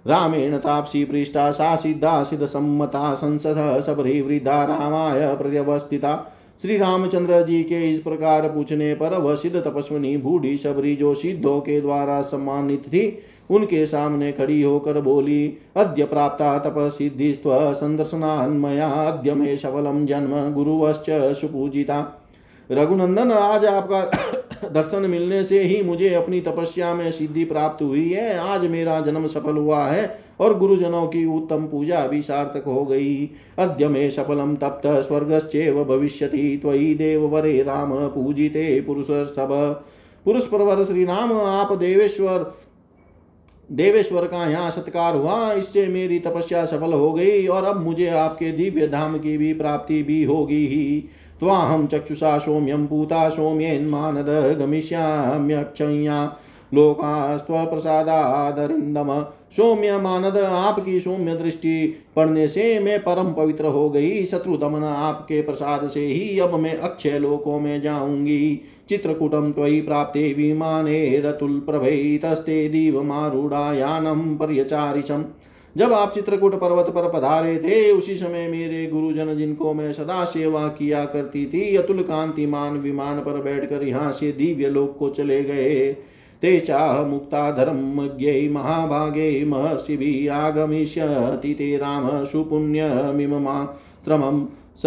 रामेण 0.07 0.57
तापसी 0.57 1.05
पृष्ठा 1.05 1.51
सा 1.51 1.75
सिद्धा 1.75 2.23
सिद्ध 2.23 2.45
सम्मता, 2.45 3.13
संसद 3.13 3.83
सबरी 3.85 4.21
वृद्धा, 4.21 4.63
रामाय 4.63 5.35
प्रत्यवस्थिता। 5.35 6.37
श्री 6.61 6.77
रामचंद्र 6.77 7.45
जी 7.45 7.63
के 7.63 7.91
इस 7.91 7.99
प्रकार 7.99 8.41
पूछने 8.41 8.95
पर 8.95 9.17
वह 9.17 9.35
सिद्ध 9.35 9.57
तपस्विनी, 9.59 10.17
बूढ़ी 10.17 10.57
शबरी 10.57 10.95
जो 10.95 11.15
सिद्धों 11.15 11.59
के 11.59 11.81
द्वारा 11.81 12.21
सम्मानित 12.21 12.81
थी। 12.87 13.19
उनके 13.51 13.85
सामने 13.85 14.31
खड़ी 14.31 14.61
होकर 14.61 15.01
बोली, 15.01 15.57
अद्य 15.75 16.05
प्राप्त 16.05 16.41
तप 16.41 16.75
सिद्धि 16.77 17.39
संदर्शनान्मया, 17.47 18.87
अद्य 18.87 19.33
मे 19.33 19.57
सफलम 19.57 20.05
जन्म 20.05 20.53
गुरुवश्च 20.53 21.33
सुपूजिता। 21.33 22.17
रघुनंदन, 22.71 23.31
आज 23.31 23.65
आपका 23.65 24.01
दर्शन 24.69 25.01
मिलने 25.09 25.43
से 25.43 25.63
ही 25.63 25.83
मुझे 25.83 26.13
अपनी 26.13 26.41
तपस्या 26.41 26.93
में 26.93 27.11
सिद्धि 27.11 27.43
प्राप्त 27.43 27.83
हुई 27.83 28.09
है। 28.09 28.39
आज 28.39 28.67
मेरा 28.67 29.01
जन्म 29.01 29.27
सफल 29.27 29.57
हुआ 29.57 29.85
है 29.85 30.19
और 30.39 30.57
गुरुजनों 30.57 31.07
की 31.07 31.25
उत्तम 31.25 31.65
पूजा 31.65 32.07
भी 32.07 32.21
सार्थक 32.21 32.63
हो 32.65 32.85
गई। 32.85 33.29
अद्य 33.59 33.87
में 33.87 34.09
सफलम 34.11 34.55
तप्त 34.55 34.87
स्वर्गश्चेव 34.87 35.83
भविष्यति, 35.83 36.59
त्वयि 36.61 36.93
देव 36.93 37.25
वरे 37.25 37.63
राम 37.63 38.07
पूजिते 38.07 38.81
पुरुष 38.81 39.07
सब। 39.07 39.83
पुरुष 40.25 40.43
परवर 40.43 40.83
श्री 40.83 41.05
राम 41.05 41.33
आप 41.33 41.73
देवेश्वर 41.73 42.53
देवेश्वर 43.71 44.25
का 44.25 44.49
यहाँ 44.49 44.71
सत्कार 44.71 45.15
हुआ, 45.15 45.53
इससे 45.53 45.87
मेरी 45.87 46.19
तपस्या 46.19 46.65
सफल 46.65 46.93
हो 46.93 47.13
गई 47.13 47.47
और 47.47 47.63
अब 47.63 47.81
मुझे 47.81 48.07
आपके 48.07 48.51
दिव्य 48.51 48.87
धाम 48.87 49.17
की 49.19 49.37
भी 49.37 49.53
प्राप्ति 49.53 50.03
भी 50.03 50.23
होगी 50.23 50.67
ही। 50.67 51.09
त्वाहं 51.39 51.87
चक्षुषा 51.87 52.37
सौम्यं 52.39 52.87
पूता 52.87 53.29
सौम्येन्मानद 53.29 54.57
गमिष्याम्यक्षय्या। 54.59 56.37
लोकास्त्वप्रसादादरिन्दम। 56.73 59.25
सौम्य 59.57 59.97
मानद 59.97 60.37
आपकी 60.37 60.99
सौम्य 60.99 61.35
दृष्टि। 61.35 61.93
पड़ने 62.15 62.47
से 62.47 62.79
मैं 62.79 62.99
परम 62.99 63.33
पवित्र 63.33 63.65
हो 63.65 63.89
गई। 63.89 64.25
शत्रु 64.25 64.57
दमन 64.57 64.83
आपके 64.83 65.41
प्रसाद 65.41 65.89
से 65.89 65.99
ही 65.99 66.39
अब 66.39 66.55
मैं 66.55 66.77
अक्षय 66.77 67.19
लोकों 67.19 67.59
में 67.59 67.81
जाऊँगी। 67.81 68.61
चित्रकूटम 68.89 69.51
त्वयि 69.51 69.81
प्राप्ते 69.81 70.33
विमाने 70.33 71.21
रतुल 71.25 71.59
प्रभे 71.59 72.17
तस्ते 72.17 72.69
दीवमारूढ़ायानम 72.69 74.35
पर्यचारिशम। 74.35 75.25
जब 75.77 75.93
आप 75.93 76.13
चित्रकूट 76.13 76.55
पर्वत 76.55 76.85
पर 76.85 77.09
पधारे 77.09 77.57
थे, 77.57 77.91
उसी 77.91 78.15
समय 78.15 78.47
मेरे 78.47 78.87
गुरुजन 78.87 79.37
जिनको 79.37 79.73
मैं 79.73 79.93
सदा 79.93 80.25
सेवा 80.25 80.67
किया 80.67 81.05
करती 81.05 81.45
थी, 81.45 81.75
अतुल 81.75 82.03
कांतिमान 82.03 82.77
विमान 82.77 83.19
पर 83.19 83.41
बैठकर 83.41 83.83
यहाँ 83.83 84.11
से 84.11 84.31
दिव्य 84.31 84.69
लोक 84.69 84.97
को 84.97 85.09
चले 85.09 85.43
गए। 85.43 85.97
ते 86.41 86.59
चाह 86.59 87.03
मुक्ता 87.03 87.51
धर्मज्ञै 87.51 88.49
महाभागे 88.49 89.45
महर्षिभिः 89.45 90.33
आगमिष्यति 90.33 91.53
ते 91.53 91.77
राम 91.77 92.25
सुपुण्यमिममात्रमम् 92.25 94.47
स 94.77 94.81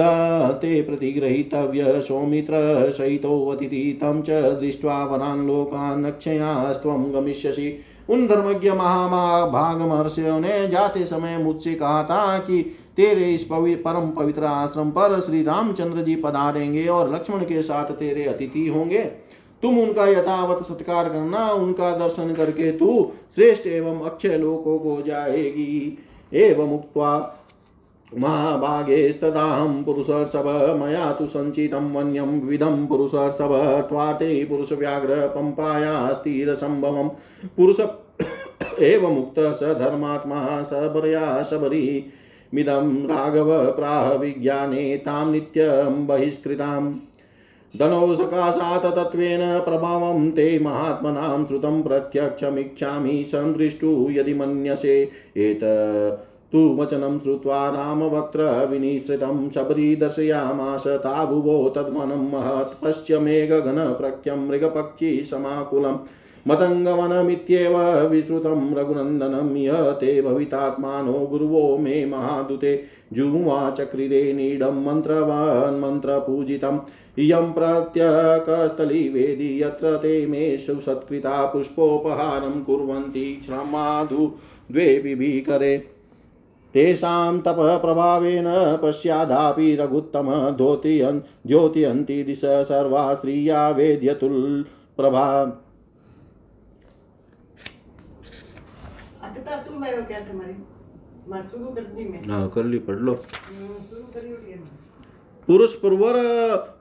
ते 0.62 0.82
प्रतिगृहीतव्य 0.82 2.00
सौमित्रसहितोऽतिथि 2.00 3.98
तं 4.02 4.22
च 4.22 4.56
दृष्ट्वा 4.60 5.04
वरान् 5.04 5.46
लोकान् 5.46 6.06
अक्षयास्त्वं 6.06 7.14
गमिष्यसि। 7.14 7.80
उन 8.10 8.26
धर्मज्ञ 8.26 8.70
महाभाग 8.70 9.80
महर्षियों 9.80 10.40
ने 10.40 10.68
जाते 10.68 11.04
समय 11.04 11.38
मुझसे 11.38 11.74
कहा 11.74 12.02
था 12.02 12.38
कि 12.38 12.76
तेरे 12.96 13.34
इस 13.34 13.44
पवि, 13.44 13.74
परम 13.74 14.10
पवित्र 14.10 14.44
आश्रम 14.44 14.90
पर 14.90 15.20
श्री 15.20 15.42
रामचंद्र 15.42 16.02
जी 16.02 16.16
पधारेंगे 16.16 16.86
और 16.86 17.14
लक्ष्मण 17.14 17.44
के 17.44 17.62
साथ 17.62 17.92
तेरे 17.92 18.24
अतिथि 18.24 18.68
होंगे। 18.68 19.34
तुम 19.64 19.78
उनका 19.78 20.06
यथावत 20.06 20.64
सत्कार 20.64 21.08
करना, 21.08 21.50
उनका 21.50 21.96
दर्शन 21.96 22.34
करके 22.34 22.72
तू 22.72 23.12
श्रेष्ठ 23.34 23.66
एवं 23.66 24.00
अक्षय 24.00 24.38
लोकों 24.38 24.78
को 24.78 25.02
जाएगी। 25.06 25.98
एवं 26.34 26.68
मुक्त्वा 26.68 27.38
महाभागेस्तदाहं 28.18 29.84
पुरुषर्षभ, 29.84 30.78
मया 30.82 31.12
तु 31.12 31.26
सञ्चितं 31.26 31.92
वन्यं 31.92 32.40
विधं 32.40 32.86
पुरुषर्षभ 32.86 33.48
पुरुषव्याघ्र 34.48 35.26
पुरुष 37.56 37.80
एव 38.80 39.10
मुक्त 39.10 39.34
स 39.38 39.62
धर्मात्मा 39.62 40.62
सबर्या 40.62 41.42
शबरी, 41.42 42.04
मिदं 42.54 43.06
राघव 43.06 43.72
प्राह 43.72 44.12
विज्ञाने 44.12 44.96
तां 44.96 45.30
नित्यं 45.32 46.06
बहिष्कृताम्। 46.06 46.94
धनौ 47.78 48.14
सकाशात् 48.14 48.96
तत्त्वेन 48.96 49.60
प्रभावं 49.60 50.30
ते 50.30 50.58
महात्मनां 50.58 51.46
श्रुतं 51.46 51.82
प्रत्यक्षमिच्छामि 51.82 53.24
सन्दृष्टु 53.24 54.08
यदि 54.10 54.34
मन्यसे। 54.34 55.10
एत 55.36 55.60
तु 56.52 56.76
वचनं 56.80 57.18
श्रुत्वा 57.18 57.68
रामवक्त्र 57.68 58.66
विनिश्रितं 58.66 59.50
शबरी 59.50 59.96
दर्शयामास 59.96 60.86
ताभुवो 60.86 61.68
तद्वनं 61.68 62.30
महत् 62.30 62.84
घन 62.84 63.22
मेघघनप्रख्यं 63.22 64.48
मृगपक्षी 64.48 65.24
समाकुलम्। 65.24 65.98
मतङ्गवनमित्येव 66.48 67.76
विश्रुतं 68.08 68.74
रघुनन्दनं 68.74 69.54
य 69.56 69.92
ते 70.00 70.20
भवितात्मानो 70.22 71.12
गुरुवो 71.26 71.62
मे 71.78 72.04
महादुते 72.04 72.74
जुवाचक्रिरे 73.12 74.32
नीडं 74.32 74.82
मन्त्रवान्मन्त्रपूजितम् 74.84 76.78
इयं 77.18 77.52
प्रत्यकस्थली 77.52 79.08
वेदी 79.08 79.48
यत्र 79.62 79.96
ते 79.96 80.14
मे 80.26 80.44
सुसत्कृता 80.58 81.44
पुष्पोपहारं 81.44 82.56
कुर्वन्ति 82.62 83.26
श्रमाधु 83.46 84.26
द्वे 84.72 84.86
विभीकरे 85.04 85.76
तेषां 86.74 87.40
तपप्रभावेन 87.40 88.46
पश्चादापि 88.82 89.74
रघुत्तम 89.80 90.30
द्योतयन् 90.56 91.20
द्योतयन्ति 91.46 92.22
दिश 92.22 92.40
सर्वा 92.44 93.04
स्त्रिया 99.40 99.90
वेद्यतुल 99.90 100.46
प्रभा 101.62 102.34
हाँ 102.34 102.48
कर 102.48 102.64
ली 102.64 102.78
पढ़ 102.78 102.96
लो। 102.96 103.12
हम्म, 103.12 104.60
पुरुष 105.46 105.74
पुरवर 105.74 106.14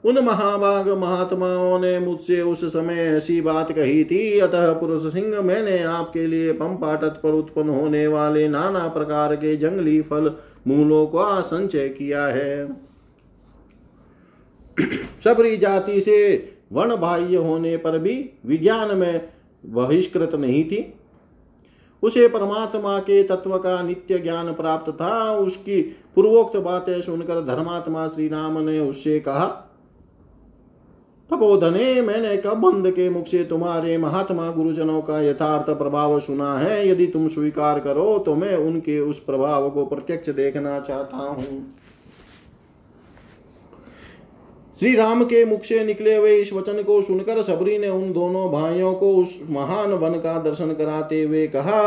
उन 0.04 0.18
महाभाग 0.18 0.88
महात्माओं 0.88 1.78
ने 1.78 1.98
मुझसे 1.98 2.42
उस 2.42 2.64
समय 2.64 2.94
ऐसी 2.94 3.40
बात 3.40 3.72
कही 3.72 4.04
थी। 4.04 4.38
अतः 4.38 4.72
पुरुष 4.72 5.12
सिंह 5.12 5.40
मैंने 5.40 5.82
आपके 5.82 6.26
लिए 6.26 6.52
पंपा 6.52 6.96
तट 6.96 7.22
पर 7.22 7.30
उत्पन्न 7.30 7.68
होने 7.68 8.06
वाले 8.06 8.48
नाना 8.48 8.88
प्रकार 8.88 9.36
के 9.36 9.56
जंगली 9.56 10.02
फल 10.02 10.36
मूलों 10.66 11.06
का 11.06 11.40
संचय 11.40 11.88
किया 11.88 12.26
है। 12.26 12.76
सबरी 15.24 15.56
जाति 15.56 16.00
से 16.00 16.48
वन 16.72 16.96
बाह्य 16.96 17.36
होने 17.36 17.76
पर 17.76 17.98
भी 17.98 18.30
विज्ञान 18.46 18.96
में 18.96 19.28
बहिष्कृत 19.66 20.34
नहीं 20.34 20.64
थी। 20.64 20.94
उसे 22.04 22.28
परमात्मा 22.28 22.98
के 22.98 23.22
तत्व 23.22 23.56
का 23.58 23.82
नित्य 23.82 24.18
ज्ञान 24.18 24.52
प्राप्त 24.52 24.90
था। 24.92 25.30
उसकी 25.30 25.80
पूर्वोक्त 26.14 26.56
बातें 26.56 27.00
सुनकर 27.00 27.40
धर्मात्मा 27.44 28.08
श्री 28.08 28.28
राम 28.28 28.58
ने 28.58 28.78
उससे 28.80 29.20
कहा, 29.20 29.46
तपोधने, 31.30 32.00
मैंने 32.02 32.36
कब 32.36 32.50
कबंध 32.50 32.90
के 32.90 33.08
मुख 33.10 33.26
से 33.26 33.44
तुम्हारे 33.44 33.96
महात्मा 33.98 34.50
गुरुजनों 34.50 35.00
का 35.02 35.20
यथार्थ 35.20 35.70
प्रभाव 35.70 36.18
सुना 36.20 36.52
है? 36.54 36.88
यदि 36.88 37.06
तुम 37.06 37.28
स्वीकार 37.28 37.80
करो 37.80 38.18
तो 38.18 38.34
मैं 38.34 38.56
उनके 38.56 38.98
उस 39.00 39.18
प्रभाव 39.18 39.70
को 39.70 39.84
प्रत्यक्ष 39.86 40.30
देखना 40.30 40.78
चाहता 40.80 41.16
हूँ। 41.16 41.74
श्री 44.80 44.94
राम 44.96 45.24
के 45.24 45.44
मुख 45.44 45.62
से 45.64 45.84
निकले 45.84 46.14
हुए 46.16 46.36
इस 46.36 46.52
वचन 46.52 46.82
को 46.82 47.02
सुनकर 47.02 47.42
सबरी 47.42 47.78
ने 47.78 47.88
उन 47.88 48.12
दोनों 48.12 48.50
भाइयों 48.52 48.94
को 48.94 49.14
उस 49.16 49.38
महान 49.50 49.92
वन 49.92 50.14
का 50.14 50.38
दर्शन 50.42 50.72
कराते 50.72 51.22
हुए 51.22 51.46
कहा, 51.46 51.82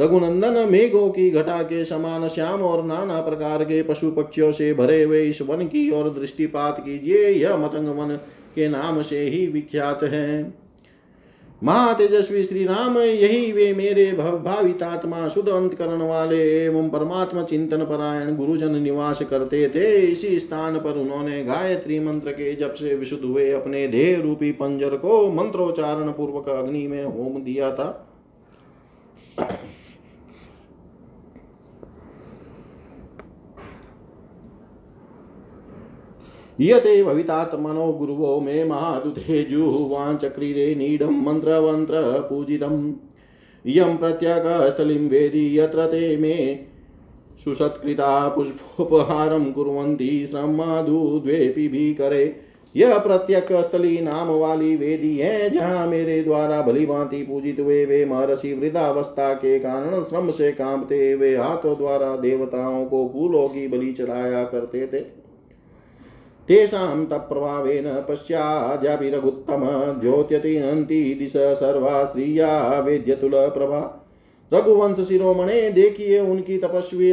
रघुनंदन, 0.00 0.68
मेघों 0.70 1.08
की 1.10 1.30
घटा 1.30 1.62
के 1.62 1.84
समान 1.84 2.28
श्याम 2.28 2.62
और 2.62 2.84
नाना 2.84 3.20
प्रकार 3.20 3.64
के 3.64 3.82
पशु 3.82 4.10
पक्षियों 4.10 4.52
से 4.52 4.74
भरे 4.74 5.02
हुए 5.02 5.22
इस 5.22 5.42
वन 5.42 5.66
की 5.66 5.90
ओर 5.90 6.08
दृष्टिपात 6.10 6.80
कीजिए। 6.80 7.28
यह 7.28 7.56
मतंग 7.56 7.88
वन 7.88 8.16
के 8.54 8.68
नाम 8.68 9.02
से 9.02 9.20
ही 9.20 9.46
विख्यात 9.46 10.02
है। 10.02 10.63
महातेजस्वी 11.64 12.42
श्री 12.44 12.64
राम 12.64 12.96
यही 12.98 13.52
वे 13.52 13.72
मेरे 13.74 14.04
भावित 14.12 14.82
आत्मा 14.82 15.28
शुद्ध 15.28 15.48
अंतकरण 15.48 16.02
वाले 16.02 16.40
एवं 16.64 16.88
परमात्मा 16.90 17.42
चिंतन 17.42 17.84
परायण 17.84 18.34
गुरुजन 18.36 18.74
निवास 18.76 19.22
करते 19.22 19.68
थे। 19.68 19.84
इसी 20.02 20.38
स्थान 20.40 20.78
पर 20.78 20.98
उन्होंने 20.98 21.42
गायत्री 21.44 22.00
मंत्र 22.00 22.32
के 22.32 22.54
जब 22.54 22.74
से 22.74 22.94
विशुद्ध 22.94 23.24
हुए 23.24 23.50
अपने 23.52 23.86
देह 23.88 24.20
रूपी 24.20 24.50
पंजर 24.52 24.96
को 24.96 25.30
मंत्रोच्चारण 25.32 26.10
पूर्वक 26.12 26.48
अग्नि 26.48 26.86
में 26.86 27.04
होम 27.04 27.42
दिया 27.42 27.70
था। 27.70 27.88
यते 36.60 37.04
भवितात्मनो 37.04 37.92
गुरुवो 37.92 38.40
मे 38.40 38.64
महादुतेजुवाञ्चक्रीरे 38.64 40.74
नीडं 40.74 41.06
मन्त्रवन्त्रपूजितम् 41.06 42.92
इयं 43.66 43.96
प्रत्यगस्थलिं 43.96 45.08
वेदि, 45.08 45.58
यत्र 45.58 45.86
ते 45.86 46.16
मे 46.16 46.66
सुसत्कृता 47.44 48.28
पुष्पोपहारं 48.28 49.52
कुर्वन्ति 49.52 50.26
श्रमादुद्वेपि 50.30 51.68
भीकरे। 51.68 52.36
यह 52.76 52.98
प्रत्यक 52.98 53.52
स्थली 53.52 54.00
नाम 54.00 54.28
वाली 54.28 54.76
वेदी 54.76 55.16
है 55.16 55.50
जहाँ 55.50 55.86
मेरे 55.86 56.22
द्वारा 56.22 56.62
भली 56.62 56.86
भांति 56.86 57.16
पूजित 57.16 57.60
हुए, 57.60 57.84
वे 57.84 58.04
महर्षि 58.04 58.54
वृद्धावस्था 58.54 59.34
के 59.34 59.58
कारण 59.58 60.02
श्रम 60.02 60.30
से 60.30 60.52
कांपते 60.52 61.12
हुए 61.12 61.36
हाथों 61.36 61.76
द्वारा 61.76 62.16
देवताओं 62.16 62.86
को 62.86 63.10
फूलों 63.12 63.48
की 63.48 63.68
बलि 63.68 63.92
चढ़ाया 63.92 64.44
करते 64.44 64.86
थे। 64.86 65.23
तेषां 66.48 67.04
तत्प्रभावेन 67.06 67.84
पश्चाद्याभिरघुत्तम 68.08 69.64
द्योत्यतिहन्ति 70.00 71.02
दिश 71.14 71.32
सर्वा 71.36 72.04
श्रिया 72.04 72.80
वेद्यतुलप्रभा 72.80 73.80
रघुवंश 74.52 75.00
शिरोमणे 75.08 75.70
देखिए 75.70 76.20
उनकी 76.20 76.58
तपस्वी 76.58 77.12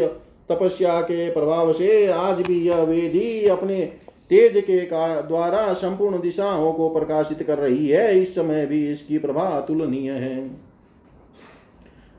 तपस्या 0.50 1.02
के 1.02 1.30
प्रभाव 1.32 1.72
से 1.72 2.08
आज 2.08 2.42
भी 2.42 2.60
यह 2.68 2.82
वेदी 2.82 3.48
अपने 3.48 3.82
तेज 4.30 4.54
के 4.58 4.80
द्वारा 5.22 5.74
संपूर्ण 5.74 6.20
दिशाओं 6.22 6.74
को 6.74 6.90
प्रकाशित 6.90 7.44
कर 7.44 7.58
रही 7.58 7.88
है। 7.88 8.20
इस 8.22 8.36
समय 8.36 8.66
भी 8.66 8.92
इसकी 8.92 9.18
प्रभा 9.18 9.44
अतुलनीय 9.44 10.12
है। 10.12 10.52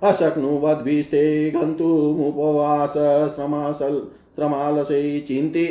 अशक्नुवद्भिस्ते 0.03 1.51
गन्तुमुपवास 1.51 2.93
श्रमासल 3.35 4.01
श्रमालसे 4.37 5.21
चिन्ति 5.21 5.67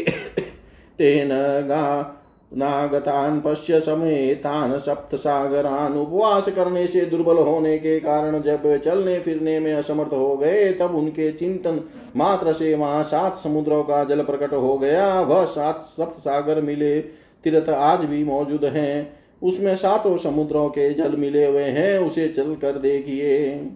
तेन 0.98 1.30
गा 1.68 2.18
नागतान 2.58 3.40
पश्य 3.40 3.80
समेतान 3.80 4.78
सप्त 4.78 5.16
सागरान 5.16 5.94
उपवास 5.94 6.50
करने 6.50 6.88
से 6.88 7.02
दुर्बल 7.02 7.38
होने 7.38 7.78
के 7.78 8.00
कारण 8.00 8.42
जब 8.42 8.78
चलने 8.78 9.20
फिरने 9.20 9.60
में 9.60 9.74
असमर्थ 9.74 10.14
हो 10.14 10.38
गए, 10.38 10.72
तब 10.74 10.96
उनके 10.96 11.32
चिंतन 11.32 11.82
मात्र 12.16 12.54
से 12.54 12.74
वहाँ 12.76 13.04
सात 13.04 13.38
समुद्रों 13.38 13.84
का 13.84 14.04
जल 14.04 14.24
प्रकट 14.24 14.54
हो 14.54 14.78
गया। 14.78 15.22
वह 15.22 15.46
सात 15.46 15.86
सप्त 15.88 16.20
सागर 16.20 16.62
मिले, 16.62 17.00
तीर्थ 17.44 17.70
आज 17.70 18.00
भी 18.00 18.24
मौजूद 18.24 18.66
हैं। 18.66 19.14
उसमें 19.44 19.76
सातों 19.76 20.18
समुद्रों 20.18 20.70
के 20.70 20.94
जल 20.94 21.16
मिले 21.16 21.46
हुए 21.46 21.64
हैं, 21.64 22.00
उसे 22.00 22.28
चल 22.28 22.56
कर 22.56 22.72
देखिए। 22.72 23.70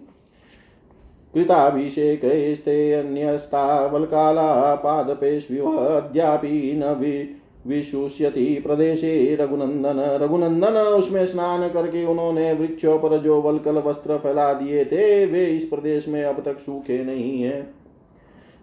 कृताभिषेकैस्ते 1.36 2.92
अन्यस्तावल्काला 2.92 4.74
पादपेष्विवद्यापि 4.74 6.72
न 6.76 6.84
वि 6.84 7.36
विशुष्यति 7.66 8.62
प्रदेशे 8.66 9.36
रघुनंदन। 9.40 10.18
रघुनंदन, 10.22 10.76
उसमें 10.76 11.26
स्नान 11.26 11.68
करके 11.68 12.04
उन्होंने 12.04 12.52
वृक्षों 12.52 12.98
पर 12.98 13.18
जो 13.18 13.40
वलकल 13.40 13.74
वस्त्र 13.74 14.18
फैला 14.18 14.52
दिए 14.52 14.84
थे, 14.84 15.26
वे 15.26 15.46
इस 15.46 15.62
प्रदेश 15.62 16.08
में 16.08 16.24
अब 16.24 16.42
तक 16.44 16.58
सूखे 16.58 17.04
नहीं 17.04 17.42
है। 17.42 17.66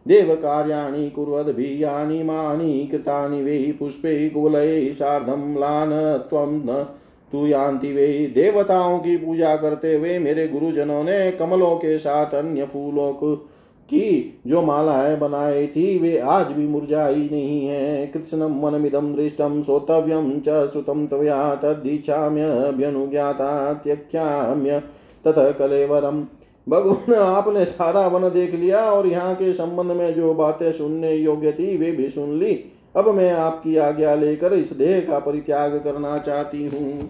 देव 0.07 0.35
कार्याणि 0.35 1.09
कुर्वद्भियानि 1.09 2.23
मानि 2.23 2.87
कृतानि 2.91 3.43
वै 3.43 3.75
पुष्पै 3.79 4.29
कुवलैः 4.29 4.93
सार्धं, 4.93 5.53
म्लान, 5.53 5.89
त्वं 6.29 6.47
न 6.47 6.85
तू 7.33 7.47
यान्ति 7.47 7.93
वे 7.93 8.31
देवताओं 8.35 8.99
की 8.99 9.17
पूजा 9.17 9.55
करते 9.55 9.95
हुए 9.95 10.19
मेरे 10.19 10.47
गुरुजनों 10.47 11.03
ने 11.03 11.31
कमलों 11.31 11.75
के 11.75 11.99
साथ 11.99 12.35
अन्य 12.35 12.65
फूलों 12.65 13.13
को 13.13 13.49
की, 13.89 14.41
जो 14.47 14.61
मालाएँ 14.61 15.17
बनाई 15.17 15.67
थी, 15.67 15.99
वे 15.99 16.17
आज 16.17 16.51
भी 16.51 16.67
मुरझाई 16.67 17.15
नहीं 17.15 17.67
है। 17.67 18.07
कृष्णम 18.07 18.59
वनमिदम 18.59 19.13
दृष्टम 19.13 19.63
श्रोतव्यम 19.63 20.41
च 20.47 20.71
श्रुतम 20.71 21.07
त्वया 21.07 21.55
तदीक्षाम्यभ्यनुज्ञाता 21.55 23.73
त्यक्ष्याम्य 23.73 24.83
तथ 25.25 25.59
कलेवरम। 25.59 26.27
भगवान, 26.69 27.13
आपने 27.13 27.65
सारा 27.65 28.07
वन 28.07 28.29
देख 28.29 28.55
लिया 28.55 28.91
और 28.91 29.07
यहाँ 29.07 29.35
के 29.35 29.53
संबंध 29.53 29.91
में 29.91 30.13
जो 30.13 30.33
बातें 30.33 30.71
सुनने 30.71 31.15
योग्य 31.15 31.51
थी, 31.51 31.77
वे 31.77 31.91
भी 31.91 32.09
सुन 32.09 32.39
ली। 32.39 32.65
अब 32.95 33.09
मैं 33.09 33.31
आपकी 33.31 33.77
आज्ञा 33.77 34.15
लेकर 34.15 34.53
इस 34.53 34.73
देह 34.73 34.99
का 34.99 35.19
परित्याग 35.19 35.81
करना 35.83 36.17
चाहती 36.17 36.67
हूँ। 36.67 37.09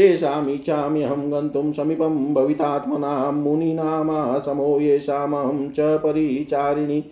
तेषामिच्छाम्यहं 0.00 1.30
गन्तुं 1.32 1.72
समीपं 1.72 2.34
भवितात्मनां 2.34 3.32
मुनीनामाश्रमो 3.32 4.78
येषामहं 4.80 5.68
च 5.70 5.98
परिचारिणी। 5.98 7.04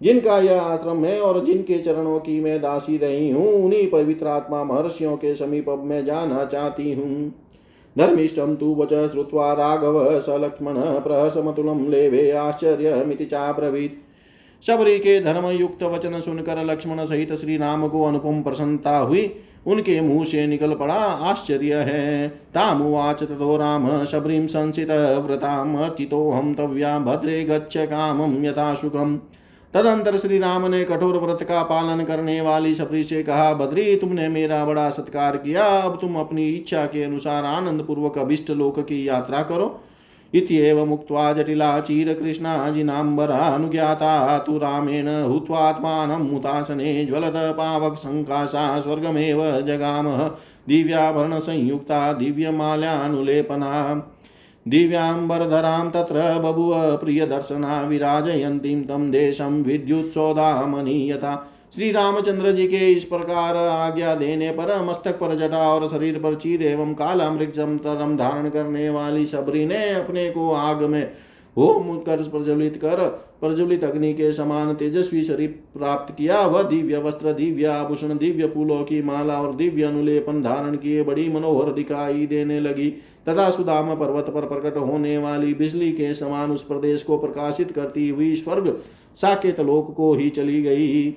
जिनका 0.00 0.38
यह 0.38 0.60
आश्रम 0.62 1.04
है 1.04 1.20
और 1.20 1.44
जिनके 1.44 1.78
चरणों 1.78 2.18
की 2.18 2.40
मैं 2.40 2.60
दासी 2.60 2.96
रही 2.96 3.30
हूँ, 3.30 3.46
उन्हीं 3.64 3.90
पवित्र 3.90 4.26
आत्मा 4.26 4.64
महर्षियों 4.64 5.16
के 5.16 5.34
समीप 5.34 5.66
में 5.68 6.04
जाना 6.04 6.44
चाहती 6.44 6.92
हूँ। 6.92 7.32
धर्मिष्ठं 7.96 8.56
तु 8.56 8.74
वच 8.74 8.92
श्रुत्वा 9.10 9.52
राघव 9.52 10.20
स 10.20 10.36
लक्ष्मण 10.40 10.74
प्रहसमतुलं 10.76 11.88
लेवे, 11.90 12.30
आश्चर्यमिति 12.30 13.24
चाब्रवीत्। 13.24 14.02
शबरी 14.64 14.98
के 14.98 15.20
धर्म 15.20 15.46
युक्त 15.46 15.82
वचन 15.82 16.20
सुनकर 16.20 16.64
लक्ष्मण 16.64 17.04
सहित 17.04 17.32
श्री 17.32 17.56
राम 17.56 17.88
को 17.88 18.04
अनुपम 18.04 18.42
प्रसन्नता 18.42 18.98
हुई। 18.98 19.22
उनके 19.66 20.00
मुँह 20.00 20.24
से 20.24 20.46
निकल 20.46 20.74
पड़ा 20.74 20.94
आश्चर्य 20.94 21.74
है। 21.74 22.28
तामुवाच 22.28 23.22
ततो 23.22 23.56
राम, 23.56 24.04
शबरीं 24.04 24.46
संसित 24.46 24.90
हम 26.32 26.54
तव्या 26.54 26.98
भद्रे 26.98 27.44
गच्छ 27.44 27.76
कामं 27.76 28.44
यथा 28.44 28.74
सुखम। 28.74 29.16
तदंतर 29.74 30.16
श्री 30.16 30.38
राम 30.38 30.66
ने 30.66 30.84
कठोर 30.84 31.16
व्रत 31.18 31.42
का 31.42 31.62
पालन 31.62 32.04
करने 32.04 32.40
वाली 32.40 32.74
सबरी 32.74 33.02
से 33.04 33.22
कहा 33.22 33.52
बद्री 33.54 33.96
तुमने 33.96 34.28
मेरा 34.28 34.64
बड़ा 34.64 34.90
सत्कार 34.90 35.36
किया। 35.36 35.64
अब 35.64 35.98
तुम 36.00 36.16
अपनी 36.16 36.48
इच्छा 36.48 36.84
के 36.86 37.02
अनुसार 37.02 37.44
आनंद 37.44 37.82
पूर्वक 37.82 38.18
अभिष्ट 38.18 38.50
लोक 38.50 38.78
की 38.80 39.08
यात्रा 39.08 39.42
करो। 39.42 39.83
इत्येव 40.34 40.84
मुक्त्वा 40.84 41.32
जटिला 41.32 41.80
चिरकृष्णाजिनाम्बरानुज्ञाता 41.80 44.38
तु 44.38 44.58
रामेण 44.58 45.22
हुत्वात्मानं 45.22 46.30
मुतासने 46.30 47.04
ज्वलत 47.04 47.32
पावकसङ्काशा 47.34 48.80
स्वर्गमेव 48.80 49.60
जगामः। 49.60 50.30
दिव्याभरणसंयुक्ता, 50.68 52.12
दिव्यमाल्यानुलेपना। 52.12 54.02
दिव्याम्बरधरां 54.68 55.90
तत्र 55.90 56.38
बभुव 56.38 56.96
प्रियदर्शना 56.96 57.80
विराजयन्तीं 57.80 58.82
तं 58.82 59.10
देशं 59.10 59.62
विद्युत्सौदामनीयता। 59.62 61.50
श्री 61.74 61.90
रामचंद्र 61.90 62.50
जी 62.52 62.66
के 62.66 62.78
इस 62.92 63.04
प्रकार 63.04 63.56
आज्ञा 63.56 64.14
देने 64.14 64.50
पर 64.50 64.82
मस्तक 64.84 65.18
पर 65.18 65.34
जटा 65.36 65.62
और 65.68 65.86
शरीर 65.88 66.18
पर 66.18 66.34
चीर 66.34 66.62
एवं 66.62 66.92
काला 66.94 67.30
मृक्षम 67.30 67.76
तरम 67.76 68.16
धारण 68.16 68.48
करने 68.48 68.88
वाली 68.90 69.24
सबरी 69.26 69.64
ने 69.66 69.88
अपने 69.90 70.30
को 70.30 70.50
आग 70.50 70.82
में 70.82 71.02
होम 71.56 71.96
कर 71.98 72.22
प्रज्वलित 72.22 72.76
कर, 72.76 73.04
प्रज्वलित 73.40 73.84
अग्नि 73.84 74.12
के 74.14 74.32
समान 74.32 74.72
तेजस्वी 74.74 75.24
शरीर 75.24 75.48
प्राप्त 75.74 76.14
किया। 76.14 76.40
वह 76.46 76.62
दिव्य 76.62 76.98
वस्त्र, 76.98 77.32
दिव्य 77.32 77.66
आभूषण, 77.66 78.16
दिव्य 78.18 78.46
फूलों 78.46 78.82
की 78.84 79.02
माला 79.02 79.40
और 79.42 79.54
दिव्य 79.56 79.82
अनुलेपन 79.82 80.42
धारण 80.42 80.76
किए 80.76 81.02
बड़ी 81.02 81.28
मनोहर 81.28 81.72
दिखाई 81.72 82.26
देने 82.26 82.60
लगी। 82.60 82.90
तथा 83.28 83.50
सुदाम 83.50 83.94
पर्वत 83.96 84.30
पर 84.30 84.48
प्रकट 84.48 84.76
होने 84.78 85.18
वाली 85.18 85.54
बिजली 85.54 85.92
के 85.92 86.14
समान 86.14 86.52
उस 86.52 86.64
प्रदेश 86.64 87.02
को 87.02 87.18
प्रकाशित 87.18 87.72
करती 87.72 88.08
हुई 88.08 88.34
स्वर्ग 88.36 88.74
साकेत 89.16 89.60
लोक 89.60 89.94
को 89.96 90.14
ही 90.14 90.30
चली 90.30 90.62
गई। 90.62 91.10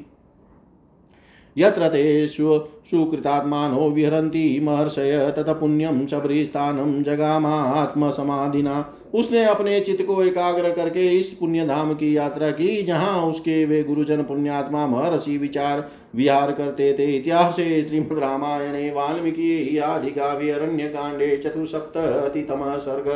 यत्र 1.57 1.87
ते 1.87 2.27
सुकृतात्मानो 2.27 3.89
विहरन्ति 3.89 4.59
महर्षय 4.63 5.33
तत 5.37 5.49
पुण्यं 5.49 6.05
शबरीस्थानं 6.07 7.03
जगामात्मसमाधिना। 7.03 8.85
उसने 9.13 9.43
अपने 9.45 9.79
चित्त 9.79 10.05
को 10.05 10.21
एकाग्र 10.23 10.69
करके 10.71 11.07
इस 11.09 11.27
पुण्य 11.33 11.65
धाम 11.65 11.93
की 11.93 12.15
यात्रा 12.17 12.49
की, 12.51 12.83
जहाँ 12.83 13.21
उसके 13.21 13.65
वे 13.65 13.83
गुरुजन 13.83 14.21
पुण्यात्मा 14.23 14.85
महर्षि 14.87 15.37
विचार 15.37 15.87
विहार 16.15 16.51
करते 16.51 16.93
थे। 16.93 17.05
इतिहास 17.15 17.55
श्रीमद 17.55 18.19
रामायणे 18.19 18.89
वाल्मीकि 18.91 19.77
आदि 19.77 20.11
काव्य 20.11 20.87
कांडे 20.87 21.35
चतुसप्ततितम 21.37 22.63
सर्ग। 22.77 23.09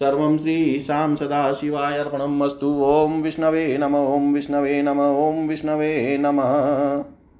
सर्वं 0.00 0.38
श्रीशां 0.38 1.14
सदाशिवाय 1.16 1.98
अर्पणम् 1.98 2.42
अस्तु। 2.42 2.72
ॐ 2.84 3.22
विष्णवे 3.22 3.76
नम 3.78 3.94
ॐ 3.96 4.32
विष्णवे 4.34 4.82
नम 4.82 5.00
ॐ 5.00 5.46
विष्णवे 5.48 6.16
नमः। 6.20 7.15